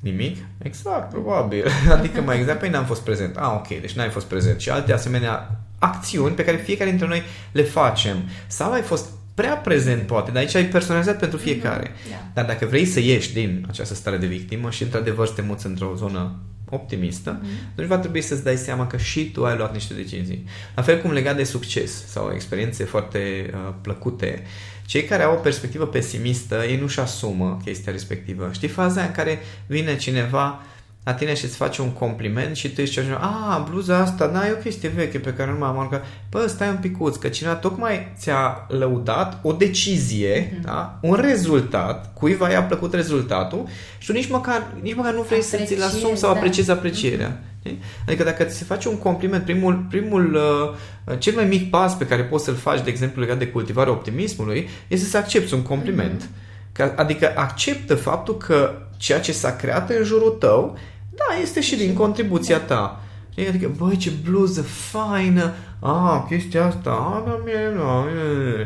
[0.00, 0.36] nimic?
[0.58, 1.66] Exact, probabil.
[1.96, 3.36] adică mai exact, păi n-am fost prezent.
[3.36, 4.60] Ah, ok, deci n-ai fost prezent.
[4.60, 8.16] Și alte asemenea acțiuni pe care fiecare dintre noi le facem.
[8.46, 11.90] Sau ai fost prea prezent, poate, dar aici ai personalizat pentru fiecare.
[11.90, 12.08] Mm-hmm.
[12.08, 12.20] Yeah.
[12.34, 15.66] Dar dacă vrei să ieși din această stare de victimă și într-adevăr să te muți
[15.66, 16.38] într-o zonă
[16.70, 17.70] optimistă, mm-hmm.
[17.72, 20.44] atunci va trebui să-ți dai seama că și tu ai luat niște decizii.
[20.74, 24.42] La fel cum legat de succes sau experiențe foarte uh, plăcute,
[24.86, 28.50] cei care au o perspectivă pesimistă, ei nu-și asumă chestia respectivă.
[28.52, 30.62] Știi faza în care vine cineva
[31.08, 34.52] la tine și îți face un compliment și tu zici, a, bluza asta, da, e
[34.52, 36.06] o chestie veche pe care nu m-am marcat.
[36.28, 40.60] Păi, stai un picuț, că cineva tocmai ți-a lăudat o decizie, mm-hmm.
[40.60, 40.98] da?
[41.02, 43.66] un rezultat, cuiva i-a plăcut rezultatul
[43.98, 46.38] și tu nici măcar, nici măcar nu vrei Apreciez, să ți-l asumi sau da.
[46.38, 47.40] apreciezi aprecierea.
[47.40, 48.06] Mm-hmm.
[48.06, 52.06] Adică dacă ți se face un compliment, primul, primul uh, cel mai mic pas pe
[52.06, 56.22] care poți să-l faci, de exemplu, legat de cultivarea optimismului, este să accepti un compliment.
[56.22, 56.72] Mm-hmm.
[56.72, 60.78] Că, adică acceptă faptul că ceea ce s-a creat în jurul tău
[61.18, 63.02] da, este și din contribuția ta.
[63.48, 68.04] Adică, băi, ce bluză faină, a, chestia asta, a, da, mie, da,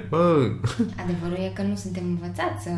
[0.08, 0.50] bă.
[1.02, 2.70] Adevărul e că nu suntem învățați să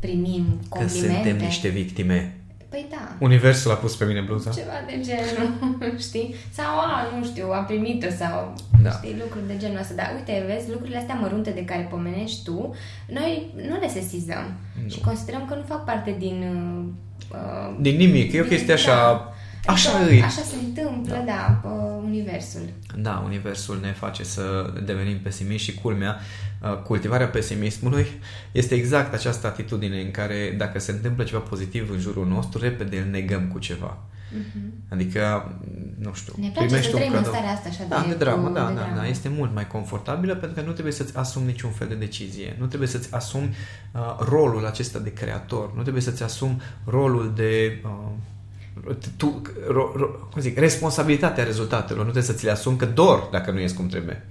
[0.00, 1.08] primim complimente.
[1.08, 2.38] Că suntem niște victime.
[2.68, 3.16] Păi da.
[3.18, 4.50] Universul a pus pe mine bluza.
[4.50, 5.48] Ceva de genul,
[6.08, 6.34] știi?
[6.52, 8.90] Sau, a, nu știu, am primit-o sau, da.
[8.90, 9.94] știi, lucruri de genul ăsta.
[9.94, 12.74] Dar uite, vezi, lucrurile astea mărunte de care pomenești tu,
[13.08, 14.44] noi nu le sesizăm.
[14.82, 14.88] Nu.
[14.88, 16.38] Și considerăm că nu fac parte din
[17.34, 18.94] Uh, Din nimic, e o chestie așa...
[18.94, 19.32] Da.
[19.72, 20.22] Așa e.
[20.22, 22.60] Așa se întâmplă, da, da uh, universul.
[22.96, 26.18] Da, universul ne face să devenim pesimiști și culmea,
[26.62, 28.06] uh, cultivarea pesimismului
[28.52, 32.98] este exact această atitudine în care dacă se întâmplă ceva pozitiv în jurul nostru, repede
[32.98, 33.98] îl negăm cu ceva.
[34.32, 34.88] Uh-huh.
[34.88, 35.52] Adică,
[35.98, 38.48] nu știu, ne place primești să trăim în starea asta așa da, de, de dramă,
[38.48, 38.96] da, de da, dramă.
[38.96, 42.56] da, este mult mai confortabilă pentru că nu trebuie să-ți asumi niciun fel de decizie,
[42.58, 43.56] nu trebuie să-ți asumi
[43.92, 50.06] uh, rolul acesta de creator, nu trebuie să-ți asumi rolul de uh, tu, ro, ro,
[50.06, 53.72] cum zic, responsabilitatea rezultatelor, nu trebuie să ți le asumi că dor dacă nu ies
[53.72, 54.22] cum trebuie.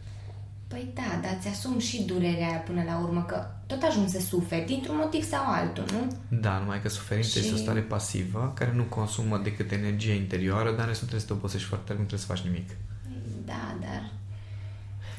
[0.83, 4.65] Păi da, dar ți-asumi și durerea aia până la urmă, că tot ajungi să suferi,
[4.65, 6.17] dintr-un motiv sau altul, nu?
[6.39, 7.37] Da, numai că suferința și...
[7.39, 11.33] este o stare pasivă, care nu consumă decât energie interioară, dar nu trebuie să te
[11.33, 12.69] obosești foarte tare, nu trebuie să faci nimic.
[13.45, 14.11] Da, dar...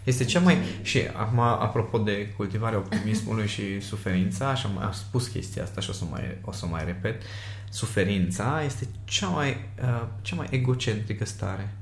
[0.04, 0.56] Este cea mai...
[0.82, 5.92] Și acum, apropo de cultivarea optimismului și suferința, așa am spus chestia asta și o
[5.92, 7.22] să mai, o să mai repet,
[7.70, 11.74] suferința este cea mai, uh, cea mai egocentrică stare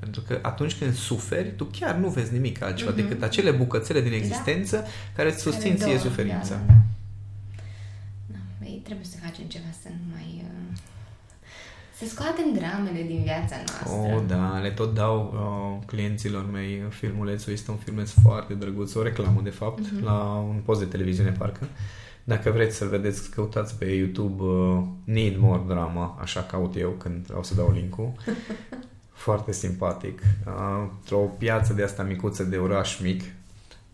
[0.00, 2.96] pentru că atunci când suferi, tu chiar nu vezi nimic altceva mm-hmm.
[2.96, 4.16] decât acele bucățele din da.
[4.16, 4.86] existență da.
[5.16, 6.54] care îți susțin ție suferința.
[6.54, 6.72] Da, da,
[8.26, 8.38] da.
[8.58, 8.66] da.
[8.66, 10.44] Ei, trebuie să facem ceva să nu mai...
[10.44, 10.78] Uh...
[11.96, 14.14] Să scoatem dramele din viața noastră.
[14.14, 17.52] Oh, da, le tot dau uh, clienților mei filmulețul.
[17.52, 20.02] Este un filmuleț foarte drăguț, o reclamă, de fapt, mm-hmm.
[20.02, 21.68] la un post de televiziune, parcă.
[22.24, 27.26] Dacă vreți să-l vedeți, căutați pe YouTube uh, Need More Drama, așa caut eu când
[27.26, 28.12] vreau să dau link-ul.
[29.20, 30.52] foarte simpatic, uh,
[30.98, 33.22] într-o piață de asta micuță de oraș mic.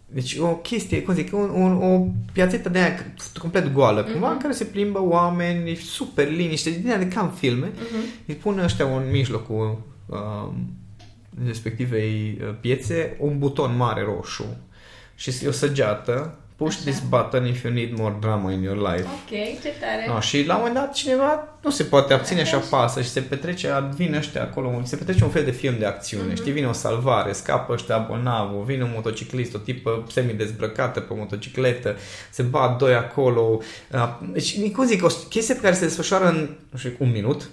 [0.07, 2.95] Deci o chestie, cum zic, un, un, o piațetă de aia
[3.39, 4.13] complet goală, uh-huh.
[4.13, 8.27] cumva, în care se plimbă oameni, e super liniște, din aia de cam filme, uh-huh.
[8.27, 10.53] îi pun ăștia în mijlocul uh,
[11.45, 14.57] respectivei uh, piețe un buton mare roșu
[15.15, 16.91] și e o săgeată push Așa.
[16.91, 19.05] this button if you need more drama in your life.
[19.05, 20.05] Ok, ce tare.
[20.09, 22.65] No, și la un moment dat cineva nu se poate abține și Așa.
[22.65, 26.35] apasă și se petrece, vin ăștia acolo, se petrece un fel de film de acțiune,
[26.35, 31.97] știi, vine o salvare, scapă ăștia bolnavul, vine un motociclist, o tipă semi-dezbrăcată pe motocicletă,
[32.31, 33.59] se bat doi acolo.
[33.93, 37.51] uh, Deci, cum zic, o chestie pe care se desfășoară în, nu știu, un minut,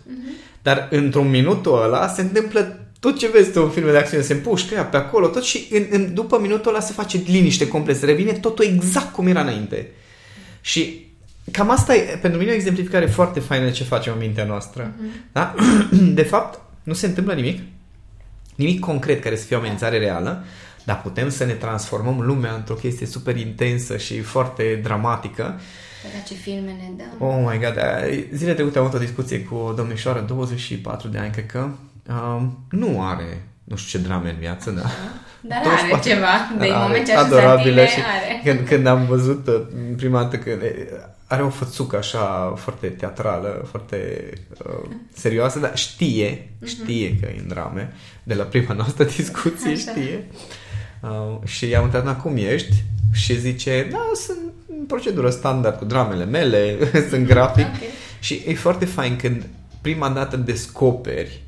[0.62, 4.34] dar într-un minutul ăla se întâmplă tot ce vezi tu în filme de acțiune, se
[4.34, 7.98] împușcă ea pe acolo, tot și în, în, după minutul ăla se face liniște complet,
[7.98, 9.88] se revine totul exact cum era înainte.
[10.62, 11.08] Și
[11.52, 14.94] cam asta e, pentru mine, o exemplificare foarte faină de ce facem în mintea noastră.
[15.32, 15.56] Da?
[16.20, 17.62] De fapt, nu se întâmplă nimic,
[18.56, 20.44] nimic concret care să fie o amenințare reală,
[20.84, 25.44] dar putem să ne transformăm lumea într-o chestie super intensă și foarte dramatică.
[26.14, 27.28] Dar ce filme ne dăm.
[27.28, 27.84] Oh my god, da.
[28.34, 31.70] zile trecute am avut o discuție cu o domnișoară, 24 de ani, cred că,
[32.10, 34.82] um, nu are nu știu ce drame în viață, da.
[35.42, 36.10] Dar are 24.
[36.10, 36.28] ceva.
[36.60, 38.42] De Are, moment ce adorabilă așa și are.
[38.56, 39.50] când, când am văzut
[39.98, 40.50] prima dată că
[41.28, 44.30] are o fățucă așa foarte teatrală, foarte
[44.66, 47.94] uh, serioasă, dar știe, știe că e în drame.
[48.24, 49.92] De la prima noastră discuție Așa.
[49.92, 50.26] știe.
[51.02, 52.84] Uh, și i-am întrebat, "Na, cum ești?
[53.14, 54.38] Și zice, da, sunt
[54.80, 56.78] în procedură standard cu dramele mele,
[57.10, 57.66] sunt grafic.
[57.66, 57.82] Ok.
[58.20, 59.46] Și e foarte fain când
[59.82, 61.42] prima dată descoperi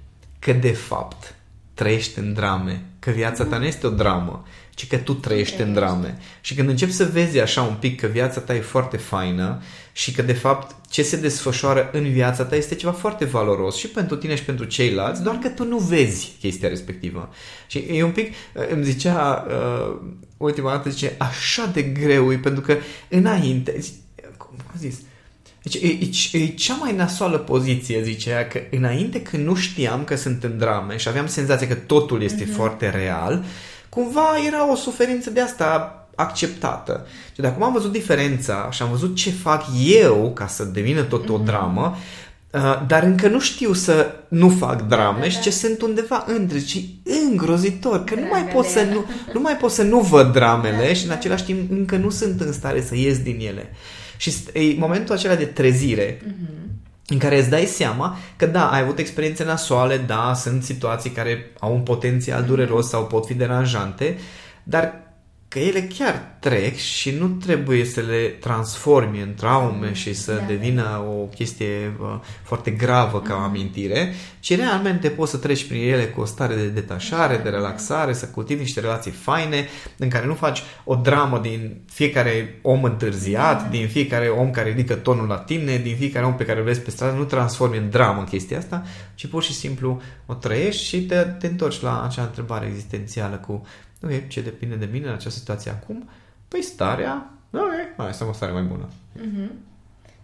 [0.45, 1.35] că de fapt
[1.73, 5.73] trăiești în drame, că viața ta nu este o dramă, ci că tu trăiești în
[5.73, 6.17] drame.
[6.41, 9.61] Și când începi să vezi așa un pic că viața ta e foarte faină
[9.93, 13.87] și că de fapt ce se desfășoară în viața ta este ceva foarte valoros și
[13.87, 17.29] pentru tine și pentru ceilalți, doar că tu nu vezi chestia respectivă.
[17.67, 18.33] Și e un pic,
[18.69, 19.95] îmi zicea uh,
[20.37, 22.77] ultima dată, zice, așa de greu e pentru că
[23.09, 23.93] înainte, zi-
[24.37, 24.95] cum am zis,
[25.65, 25.87] deci e,
[26.37, 30.43] e, e cea mai nasoală poziție, zice ea, că înainte când nu știam că sunt
[30.43, 32.55] în drame și aveam senzația că totul este mm-hmm.
[32.55, 33.43] foarte real,
[33.89, 37.05] cumva era o suferință de asta acceptată.
[37.33, 41.01] Și de acum am văzut diferența și am văzut ce fac eu ca să devină
[41.01, 41.95] tot o dramă,
[42.51, 45.41] uh, dar încă nu știu să nu fac drame Da, și da.
[45.41, 46.99] ce sunt undeva între și
[47.29, 48.91] îngrozitor, că nu Dragă mai pot de să ele.
[48.93, 51.13] nu, nu mai pot să nu văd dramele Da, și în da.
[51.13, 53.71] același timp încă nu sunt în stare să ies din ele.
[54.17, 56.21] Și st- e momentul acela de trezire
[57.07, 61.51] în care îți dai seama că da, ai avut experiențe nasoale, da, sunt situații care
[61.59, 64.17] au un potențial dureros sau pot fi deranjante,
[64.63, 65.04] dar
[65.55, 70.45] că ele chiar trec și nu trebuie să le transformi în traume și să Da.
[70.45, 76.05] devină o chestie uh, foarte gravă ca amintire, ci realmente poți să treci prin ele
[76.05, 80.33] cu o stare de detașare, de relaxare, să cultivi niște relații faine în care nu
[80.33, 85.77] faci o dramă din fiecare om întârziat, din fiecare om care ridică tonul la tine,
[85.77, 88.83] din fiecare om pe care îl vezi pe stradă, nu transformi în dramă chestia asta,
[89.15, 93.65] ci pur și simplu o trăiești și te, te întorci la acea întrebare existențială cu
[94.05, 96.09] ok, ce depinde de mine în această situație acum?
[96.47, 97.61] Păi starea, ok,
[97.97, 98.89] mai asta am o stare mai bună.
[99.13, 99.51] Mhm.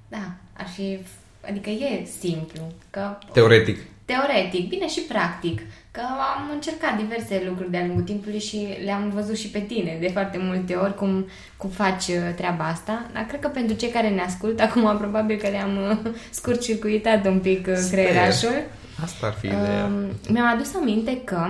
[0.08, 1.00] Da, ar fi...
[1.48, 2.62] Adică e simplu.
[2.90, 3.78] Că Teoretic.
[4.06, 5.62] teoretic, bine și practic.
[5.92, 6.02] Că
[6.36, 10.38] am încercat diverse lucruri de-a lungul timpului și le-am văzut și pe tine de foarte
[10.38, 11.26] multe ori cum,
[11.58, 13.10] cum faci uh, treaba asta.
[13.14, 17.40] Dar cred că pentru cei care ne ascultă, acum probabil că le-am uh, scurt-circuitat un
[17.40, 18.00] pic uh, Sper.
[18.06, 18.64] creierașul.
[19.04, 19.86] Asta ar fi ideea.
[19.86, 21.50] Um, mi-am adus aminte că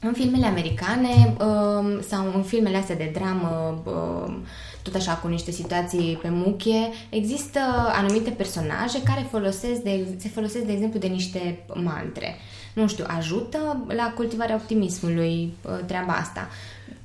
[0.00, 4.44] în filmele americane um, sau în filmele astea de dramă, um,
[4.82, 7.60] tot așa cu niște situații pe muchie, există
[7.92, 12.34] anumite personaje care folosesc de, se folosesc, de exemplu, de niște mantre.
[12.72, 16.48] Nu știu, ajută la cultivarea optimismului uh, treaba asta.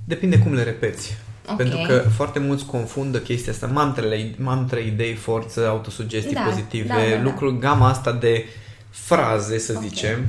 [0.03, 1.17] Depinde cum le repeți.
[1.49, 1.55] Ok.
[1.57, 6.93] Pentru că foarte mulți confundă chestia asta, mantrele, mantre, idei, forță, autosugestii Da, pozitive, da,
[6.93, 7.21] da, da.
[7.21, 8.45] lucruri, gama asta de
[8.89, 9.81] fraze, să Ok.
[9.81, 10.25] zicem,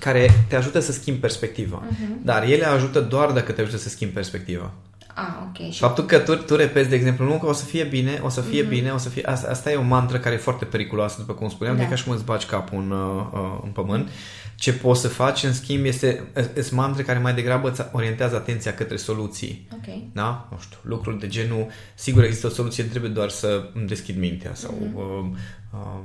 [0.00, 1.82] care te ajută să schimbi perspectiva.
[1.90, 2.24] Mhm.
[2.24, 4.72] Dar ele ajută doar dacă te ajută să schimbi perspectiva.
[5.14, 5.70] Ah, ok.
[5.72, 8.28] Și Faptul că tu, tu repeți, de exemplu, nu că o să fie bine, o
[8.28, 8.68] să fie Mhm.
[8.70, 9.22] bine, o să fie...
[9.26, 11.80] Asta, asta e o mantră care e foarte periculoasă, după cum spuneam, Da.
[11.82, 11.86] da.
[11.86, 14.08] e ca și cum îți bagi capul în, uh, uh, în pământ.
[14.54, 18.74] Ce poți să faci, în schimb, este sunt mantre care mai degrabă îți orientează atenția
[18.74, 19.68] către soluții.
[19.72, 19.94] ok.
[20.12, 20.48] Da?
[20.50, 24.50] Nu știu, lucruri de genul, sigur există o soluție, trebuie doar să îmi deschid mintea
[24.54, 25.38] sau uh,
[25.72, 26.00] uh,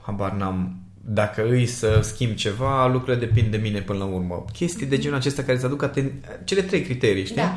[0.00, 4.44] habar n-am dacă îi să schimb ceva, lucrurile depind de mine până la urmă.
[4.52, 7.36] Chestii de genul acesta care îți aduc aten- cele trei criterii, știi?
[7.36, 7.56] Da,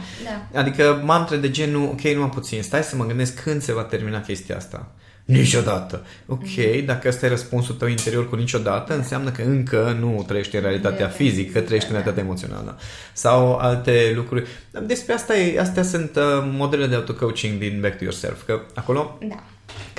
[0.52, 0.60] da.
[0.60, 4.22] Adică mantre de genul, ok, numai puțin, stai să mă gândesc când se va termina
[4.22, 4.92] chestia asta.
[5.26, 6.06] Niciodată.
[6.26, 6.86] Ok, Mhm.
[6.86, 10.98] dacă ăsta e răspunsul tău interior cu niciodată, înseamnă că încă nu trăiești în realitatea
[10.98, 12.00] Realitatea fizică, fizică, trăiești în da.
[12.02, 12.78] realitatea emoțională.
[13.14, 14.48] Sau alte lucruri.
[14.86, 18.44] Despre asta e, astea sunt uh, modele de auto-coaching din Back to Yourself.
[18.46, 19.44] Că acolo, Da,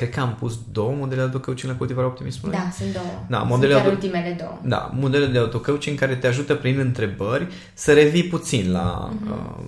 [0.01, 2.59] cred că am pus două modele de auto-coaching la cultivarea optimismului.
[2.59, 3.25] da, sunt două.
[3.29, 4.59] Da, sunt modele chiar auto- ultimele două.
[4.63, 9.65] Da, modele de auto-coaching care te ajută prin întrebări să revii puțin la, uh,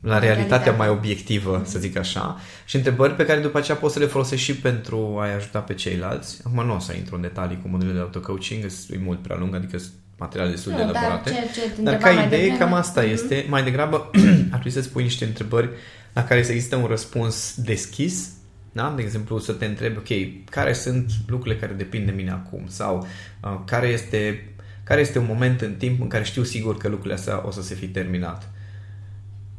[0.00, 3.98] la realitatea mai obiectivă, să zic așa, și întrebări pe care după aceea poți să
[3.98, 6.40] le folosești și pentru a-i ajuta pe ceilalți.
[6.46, 9.54] Acum nu o să intru în detalii cu modelele de auto-coaching, e mult prea lung,
[9.54, 11.30] adică sunt materiale destul de elaborate.
[11.30, 13.10] Dar, ce, ce dar ca idee, devreme, cam asta Mhm.
[13.12, 13.46] este.
[13.48, 14.10] Mai degrabă
[14.52, 15.68] ar trebui să-ți pui niște întrebări
[16.12, 18.28] la care să existe un răspuns deschis,
[18.74, 18.92] da?
[18.96, 22.64] De exemplu, să te întrebi, ok, care sunt lucrurile care depind de mine acum?
[22.66, 23.06] Sau
[23.42, 24.48] uh, care, este,
[24.84, 27.62] care este un moment în timp în care știu sigur că lucrurile astea o să
[27.62, 28.50] se fi terminat?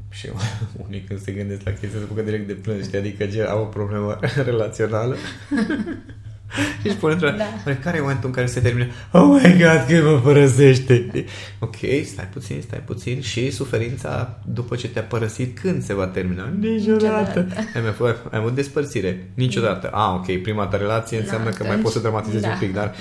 [0.10, 0.30] Și
[0.88, 2.98] unii când se gândesc la chestia se apucă direct de plâns, știi?
[2.98, 5.16] adică gen, au o problemă relațională.
[6.82, 7.72] și își pune întrebarea, Da.
[7.72, 7.78] da.
[7.78, 8.88] care e momentul în care se termină?
[9.12, 11.26] Oh my God, că mă părăsește!
[11.60, 16.50] Ok, stai puțin, stai puțin și suferința după ce te-a părăsit, când se va termina?
[16.60, 17.40] Niciodată!
[17.40, 17.48] Niciodată.
[17.76, 19.30] Ai mai, fost, ai avut despărțire?
[19.34, 19.88] Niciodată.
[19.88, 22.50] Ah, ok, prima ta relație înseamnă Da, că mai atunci- poți să dramatizezi da.
[22.50, 22.96] un pic, dar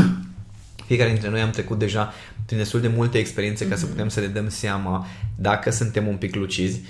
[0.86, 2.12] fiecare dintre noi am trecut deja
[2.46, 6.16] prin destul de multe experiențe ca să putem să ne dăm seama dacă suntem un
[6.16, 6.80] pic lucizi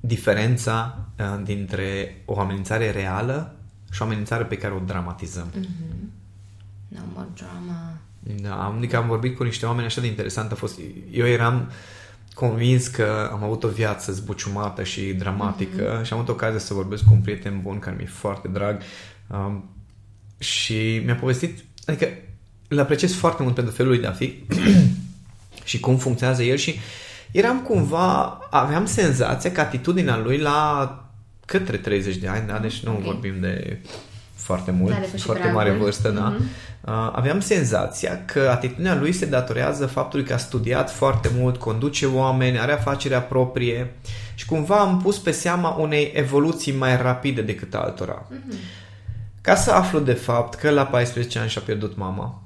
[0.00, 3.55] diferența uh, dintre o amenințare reală
[3.90, 5.52] și o amenințare pe care o dramatizăm.
[6.88, 7.96] No more drama.
[8.42, 10.78] Da, am, adică am vorbit cu niște oameni așa de interesant a fost.
[11.10, 11.70] Eu eram
[12.34, 17.04] convins că am avut o viață zbuciumată și dramatică și am avut ocazia să vorbesc
[17.04, 18.80] cu un prieten bun care mi-e foarte drag
[19.26, 19.70] um,
[20.38, 22.08] și mi-a povestit, adică
[22.68, 24.44] îl apreciez foarte mult pentru felul lui de a fi
[25.64, 26.78] și cum funcționează el și
[27.32, 31.05] eram cumva, aveam senzația că atitudinea lui la
[31.46, 33.02] către 30 de ani, da, deci nu Ok.
[33.02, 33.78] vorbim de
[34.34, 35.62] foarte mult, Da, depășit foarte pragul.
[35.62, 36.20] mare vârstă, da.
[36.28, 36.42] Mhm.
[36.80, 42.06] Uh, aveam senzația că atitudinea lui se datorează faptului că a studiat foarte mult, conduce
[42.06, 43.90] oameni, are afacerea proprie
[44.34, 48.26] și cumva am pus pe seama unei evoluții mai rapide decât altora.
[49.40, 52.42] Ca să aflu de fapt că la 14 ani și-a pierdut mama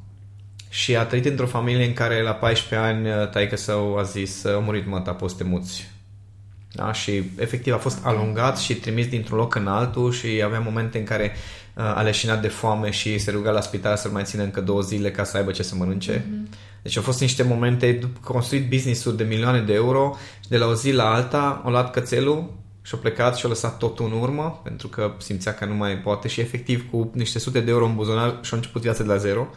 [0.69, 4.59] și a trăit într-o familie în care la 14 ani taică său a zis a
[4.59, 5.91] murit măta, poți să te muți.
[6.73, 6.93] Da?
[6.93, 11.05] Și efectiv a fost alungat și trimis dintr-un loc în altul și avea momente în
[11.05, 11.33] care
[11.75, 14.81] uh, a leșinat de foame și se ruga la spital să-l mai țină încă două
[14.81, 16.27] zile ca să aibă ce să mănânce.
[16.83, 20.67] Deci au fost niște momente, după construit business-uri de milioane de euro și de la
[20.67, 24.21] o zi la alta a luat cățelul și a plecat și a lăsat totul în
[24.21, 27.85] urmă pentru că simțea că nu mai poate și efectiv cu niște sute de euro
[27.85, 29.49] în buzunar și-a început viața de la zero.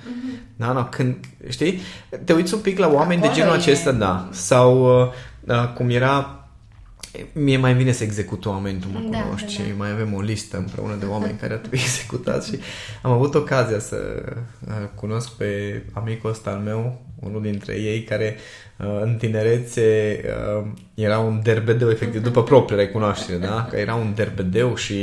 [0.56, 1.16] Da, da, când,
[1.50, 1.82] știi,
[2.26, 5.12] te uiți un pic la oameni de Acolo genul e- acesta, da, sau uh,
[5.48, 6.43] uh, cum era
[7.34, 9.76] Mie mai vine să execut oameni, tu mă Da, cunoști da, și da.
[9.78, 12.60] mai avem o listă împreună de oameni care ar trebui executați și
[13.02, 14.24] am avut ocazia să
[14.68, 20.20] uh, cunosc pe amicul ăsta al meu, unul dintre ei care uh, în tinerețe
[20.60, 23.68] uh, era un derbedeu efectiv, după propria recunoaștere, da?
[23.70, 24.94] Că era un derbedeu și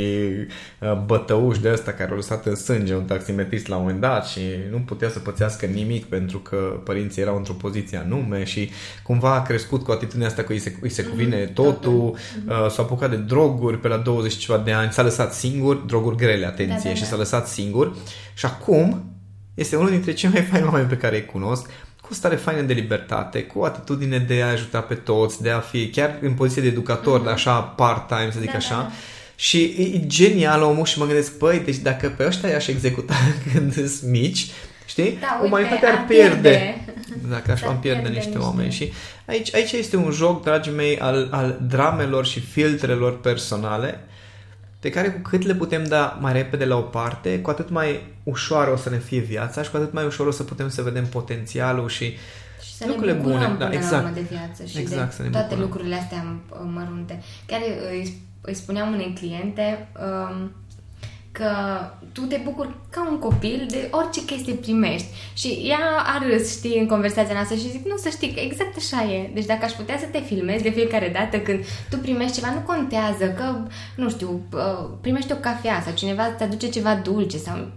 [0.79, 4.25] uh, bătăuș de ăsta care a lăsat în sânge un taximetrist la un moment dat
[4.25, 4.39] și
[4.71, 8.69] nu putea să pățească nimic pentru că părinții erau într-o poziție anume și
[9.03, 12.15] cumva a crescut cu atitudinea asta că îi se, îi se cuvine totul,
[12.47, 15.75] uh, s-a apucat de droguri pe la 20 și ceva de ani, s-a lăsat singur,
[15.75, 17.07] droguri grele, atenție, Da, da, și da.
[17.07, 17.95] s-a lăsat singur
[18.33, 19.05] și acum
[19.53, 21.69] este unul dintre cei mai faini oameni pe care îi cunosc,
[22.11, 25.49] cu o stare faină de libertate, cu o atitudine de a ajuta pe toți, de
[25.49, 28.75] a fi chiar în poziție de educator, așa part-time, să zic Da, așa.
[28.75, 28.91] da, da.
[29.35, 33.13] Și e, e genial omul și mă gândesc, păi, deci dacă pe ăștia i-aș executa
[33.53, 34.45] când sunt mici,
[34.85, 35.17] știi?
[35.21, 36.49] Da, uite, Umanitatea ar ar pierde.
[36.49, 36.85] pierde.
[37.29, 38.71] Dacă așa S-ar am pierde pierde niște niște- oameni.
[38.71, 38.91] Și
[39.25, 44.03] aici, aici este un joc, dragii mei, al, al dramelor și filtrelor personale
[44.81, 48.03] pe care cu cât le putem da mai repede la o parte, cu atât mai
[48.23, 50.81] ușoară o să ne fie viața și cu atât mai ușor o să putem să
[50.81, 52.17] vedem potențialul și
[52.61, 54.03] Și să Lucrurile ne bucurăm bune, până da, la exact.
[54.03, 55.67] urmă de viață și Exact, să de ne toate bucurăm.
[55.67, 57.21] lucrurile astea uh, mărunte.
[57.45, 57.59] Chiar
[57.91, 60.51] îi, îi spuneam unei cliente um,
[61.31, 61.51] că
[62.11, 65.07] tu te bucuri ca un copil de orice chestie primești.
[65.33, 68.75] Și ea a râs, știi, în conversația noastră și zic, nu, să știi că exact
[68.77, 69.29] așa e.
[69.33, 72.59] Deci dacă aș putea să te filmezi de fiecare dată când tu primești ceva, nu
[72.59, 73.57] contează că,
[73.95, 77.71] nu știu, uh, primești o cafea sau cineva îți aduce ceva dulce sau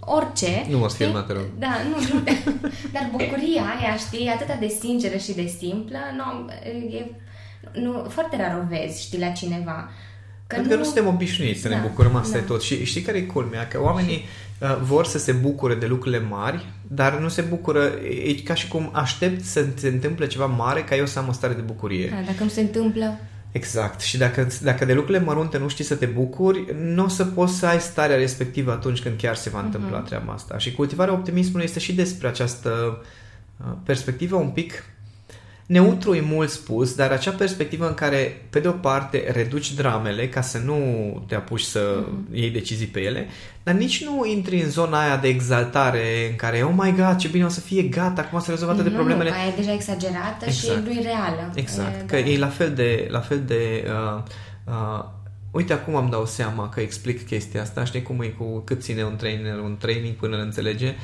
[0.00, 0.66] orice.
[0.68, 1.04] Nu mă știi?
[1.04, 1.44] filma, te rog.
[1.58, 2.22] Da, nu, nu.
[2.94, 6.50] Dar bucuria aia, știi, atât de sinceră și de simplă, nu,
[6.96, 7.10] e,
[7.72, 9.88] nu, foarte rar o vezi, știi, la cineva.
[10.46, 12.38] Pentru că nu suntem obișnuiți să ne Da, bucurăm, asta da.
[12.38, 12.62] e tot.
[12.62, 13.68] Și știi care e culmea?
[13.68, 14.24] Că oamenii
[14.60, 17.82] uh, vor să se bucure de lucrurile mari, dar nu se bucură,
[18.24, 21.32] e ca și cum aștept să se întâmple ceva mare ca eu să am o
[21.32, 22.08] stare de bucurie.
[22.08, 23.18] Da, dacă nu se întâmplă,
[23.52, 24.00] Exact.
[24.00, 27.54] Și dacă, dacă de lucrurile mărunte nu știi să te bucuri, nu o să poți
[27.58, 30.58] să ai starea respectivă atunci când chiar se va întâmpla treaba asta.
[30.58, 33.02] Și cultivarea optimismului este și despre această
[33.56, 34.84] uh, perspectivă un pic
[35.66, 40.28] Neutru e mult spus, dar acea perspectivă în care, pe de o parte, reduci dramele
[40.28, 40.78] ca să nu
[41.26, 42.34] te apuci să mm-hmm.
[42.34, 43.28] iei decizii pe ele,
[43.62, 47.28] dar nici nu intri în zona aia de exaltare în care, oh my god, ce
[47.28, 49.28] bine o să fie gata, acum să rezolvă toate nu, problemele.
[49.28, 50.76] Nu, aia e deja exagerată exact.
[50.76, 51.52] și nu e reală.
[51.54, 52.28] Exact, e, că da.
[52.28, 54.22] e la fel de, la fel de uh,
[54.64, 55.04] uh,
[55.50, 59.04] Uite, acum am dau seama că explic chestia asta, știi cum e cu cât ține
[59.04, 60.94] un trainer, un training până îl înțelege.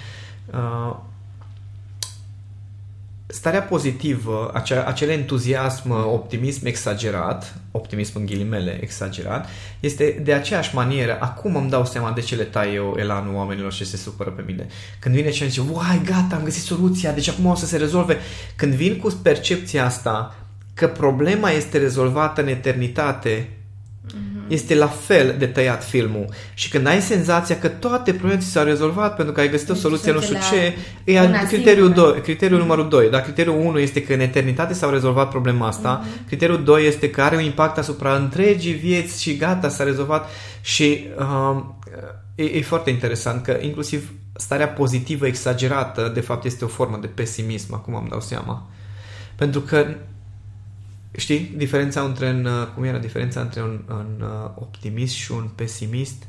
[0.55, 0.97] Uh,
[3.33, 9.49] starea pozitivă, acea, acel entuziasm, optimism exagerat, optimism în ghilimele exagerat,
[9.81, 11.17] este de aceeași manieră.
[11.21, 14.43] Acum îmi dau seama de ce le tai eu elanul oamenilor și se supără pe
[14.47, 14.67] mine.
[14.99, 18.17] Când vine și zice, uai, gata, am găsit soluția, deci acum o să se rezolve.
[18.57, 20.37] Când vin cu percepția asta
[20.75, 23.49] că problema este rezolvată în eternitate,
[24.49, 26.27] este la fel de tăiat filmul.
[26.55, 29.83] Și când ai senzația că toate problemele s-au rezolvat pentru că ai găsit o deci
[29.83, 30.75] soluție nu știu ce,
[31.05, 32.63] e criteriul, 2, criteriul mm-hmm.
[32.63, 33.11] numărul 2.
[33.11, 36.03] Dar criteriul 1 este că în eternitate s-au rezolvat problema asta.
[36.05, 36.27] Mm-hmm.
[36.27, 40.31] Criteriul 2 este că are un impact asupra întregii vieți și gata, s-a rezolvat.
[40.61, 41.63] Și uh,
[42.35, 47.07] e, e foarte interesant că inclusiv starea pozitivă exagerată de fapt este o formă de
[47.07, 48.67] pesimism, acum am dau seama.
[49.37, 49.87] Pentru că
[51.17, 55.49] Știi diferența între un, uh, cum era diferența între un, un uh, optimist și un
[55.55, 56.23] pesimist?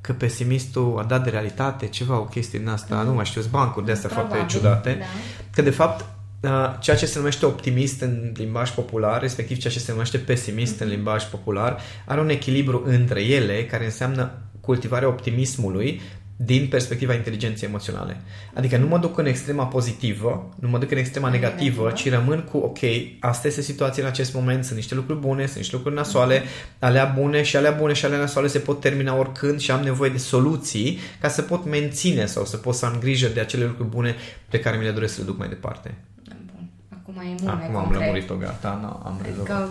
[0.00, 3.06] Că pesimistul a dat de realitate ceva, o chestie din asta, mm.
[3.06, 4.96] nu mai știu, bancuri de astea foarte ciudate.
[4.98, 5.04] Da.
[5.50, 6.04] Că de fapt
[6.40, 6.50] uh,
[6.80, 10.80] ceea ce se numește optimist în limbaj popular, respectiv ceea ce se numește pesimist mm-hmm.
[10.80, 14.30] în limbaj popular, are un echilibru între ele care înseamnă
[14.60, 16.00] cultivarea optimismului
[16.36, 18.20] din perspectiva inteligenței emoționale.
[18.54, 22.48] Adică nu mă duc în extrema pozitivă, nu mă duc în extrema negativă, ci rămân
[22.50, 22.78] cu, ok,
[23.20, 26.42] asta este situația în acest moment, sunt niște lucruri bune, sunt niște lucruri nasoale,
[26.78, 30.10] alea bune și alea bune și alea nasoale se pot termina oricând și am nevoie
[30.10, 33.88] de soluții ca să pot menține sau să pot să am grijă de acele lucruri
[33.88, 34.14] bune
[34.48, 35.94] pe care mi le doresc să le duc mai departe.
[36.24, 36.68] Bun.
[36.88, 39.46] Acum e mult Acum mai am lămurit-o, gata, nu, am rezolvat.
[39.46, 39.68] Că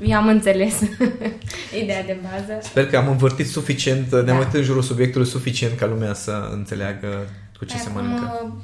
[0.00, 0.80] eu am înțeles
[1.82, 2.58] ideea de bază.
[2.60, 4.22] Sper că am învârtit suficient, da.
[4.22, 7.28] ne-am uitat în jurul subiectului suficient ca lumea să înțeleagă
[7.58, 8.56] cu ce Acum, se mănâncă.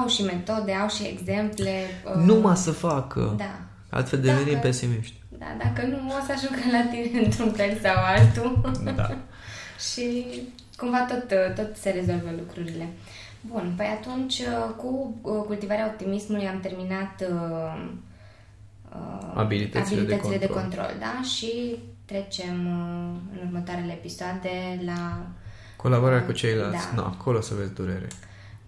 [0.00, 1.70] Au și metode, au și exemple.
[2.04, 3.34] Uh, Numai să facă.
[3.36, 3.58] Da.
[3.90, 5.14] Altfel devenim dacă, pesimiști.
[5.38, 8.60] Da, dacă nu, o să ajungă la tine într-un fel sau altul.
[8.96, 9.10] Da.
[9.90, 10.26] și
[10.76, 12.88] cumva tot, tot se rezolvă lucrurile.
[13.46, 17.84] Bun, păi atunci uh, cu uh, cultivarea optimismului am terminat uh,
[18.94, 20.68] uh, abilitățile, abilitățile de, control.
[20.68, 20.96] de control.
[21.00, 21.22] Da?
[21.22, 25.26] Și trecem uh, în următoarele episoade la...
[25.76, 26.94] Colaborarea uh, cu ceilalți.
[26.94, 27.02] Da.
[27.02, 28.06] No, acolo să vezi durere.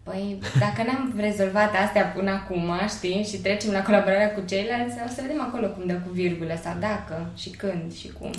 [0.03, 5.09] Păi, dacă n-am rezolvat astea până acum, știi, și trecem la colaborarea cu ceilalți, o
[5.09, 8.33] să vedem acolo cum dă cu virgulă sau dacă și când și cum.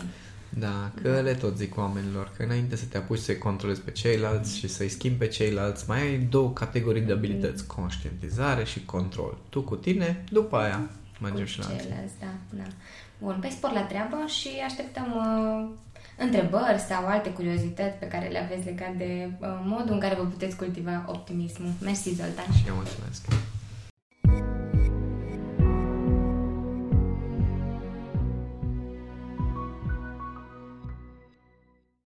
[0.50, 1.20] Da, că da.
[1.20, 4.90] le tot zic oamenilor că înainte să te apuci să controlezi pe ceilalți și să-i
[4.90, 9.38] schimbi pe ceilalți, mai ai două categorii de abilități, conștientizare și control.
[9.50, 10.90] Tu cu tine, după aia
[11.30, 12.68] Mergem și la ceilalți, da, da.
[13.18, 15.70] Bun, pe spor la treabă și așteptăm uh,
[16.18, 20.24] întrebări sau alte curiozități pe care le aveți legat de uh, modul în care vă
[20.24, 21.72] puteți cultiva optimismul.
[21.82, 22.52] Mersi, Zoltan!
[22.58, 23.26] Și eu mulțumesc!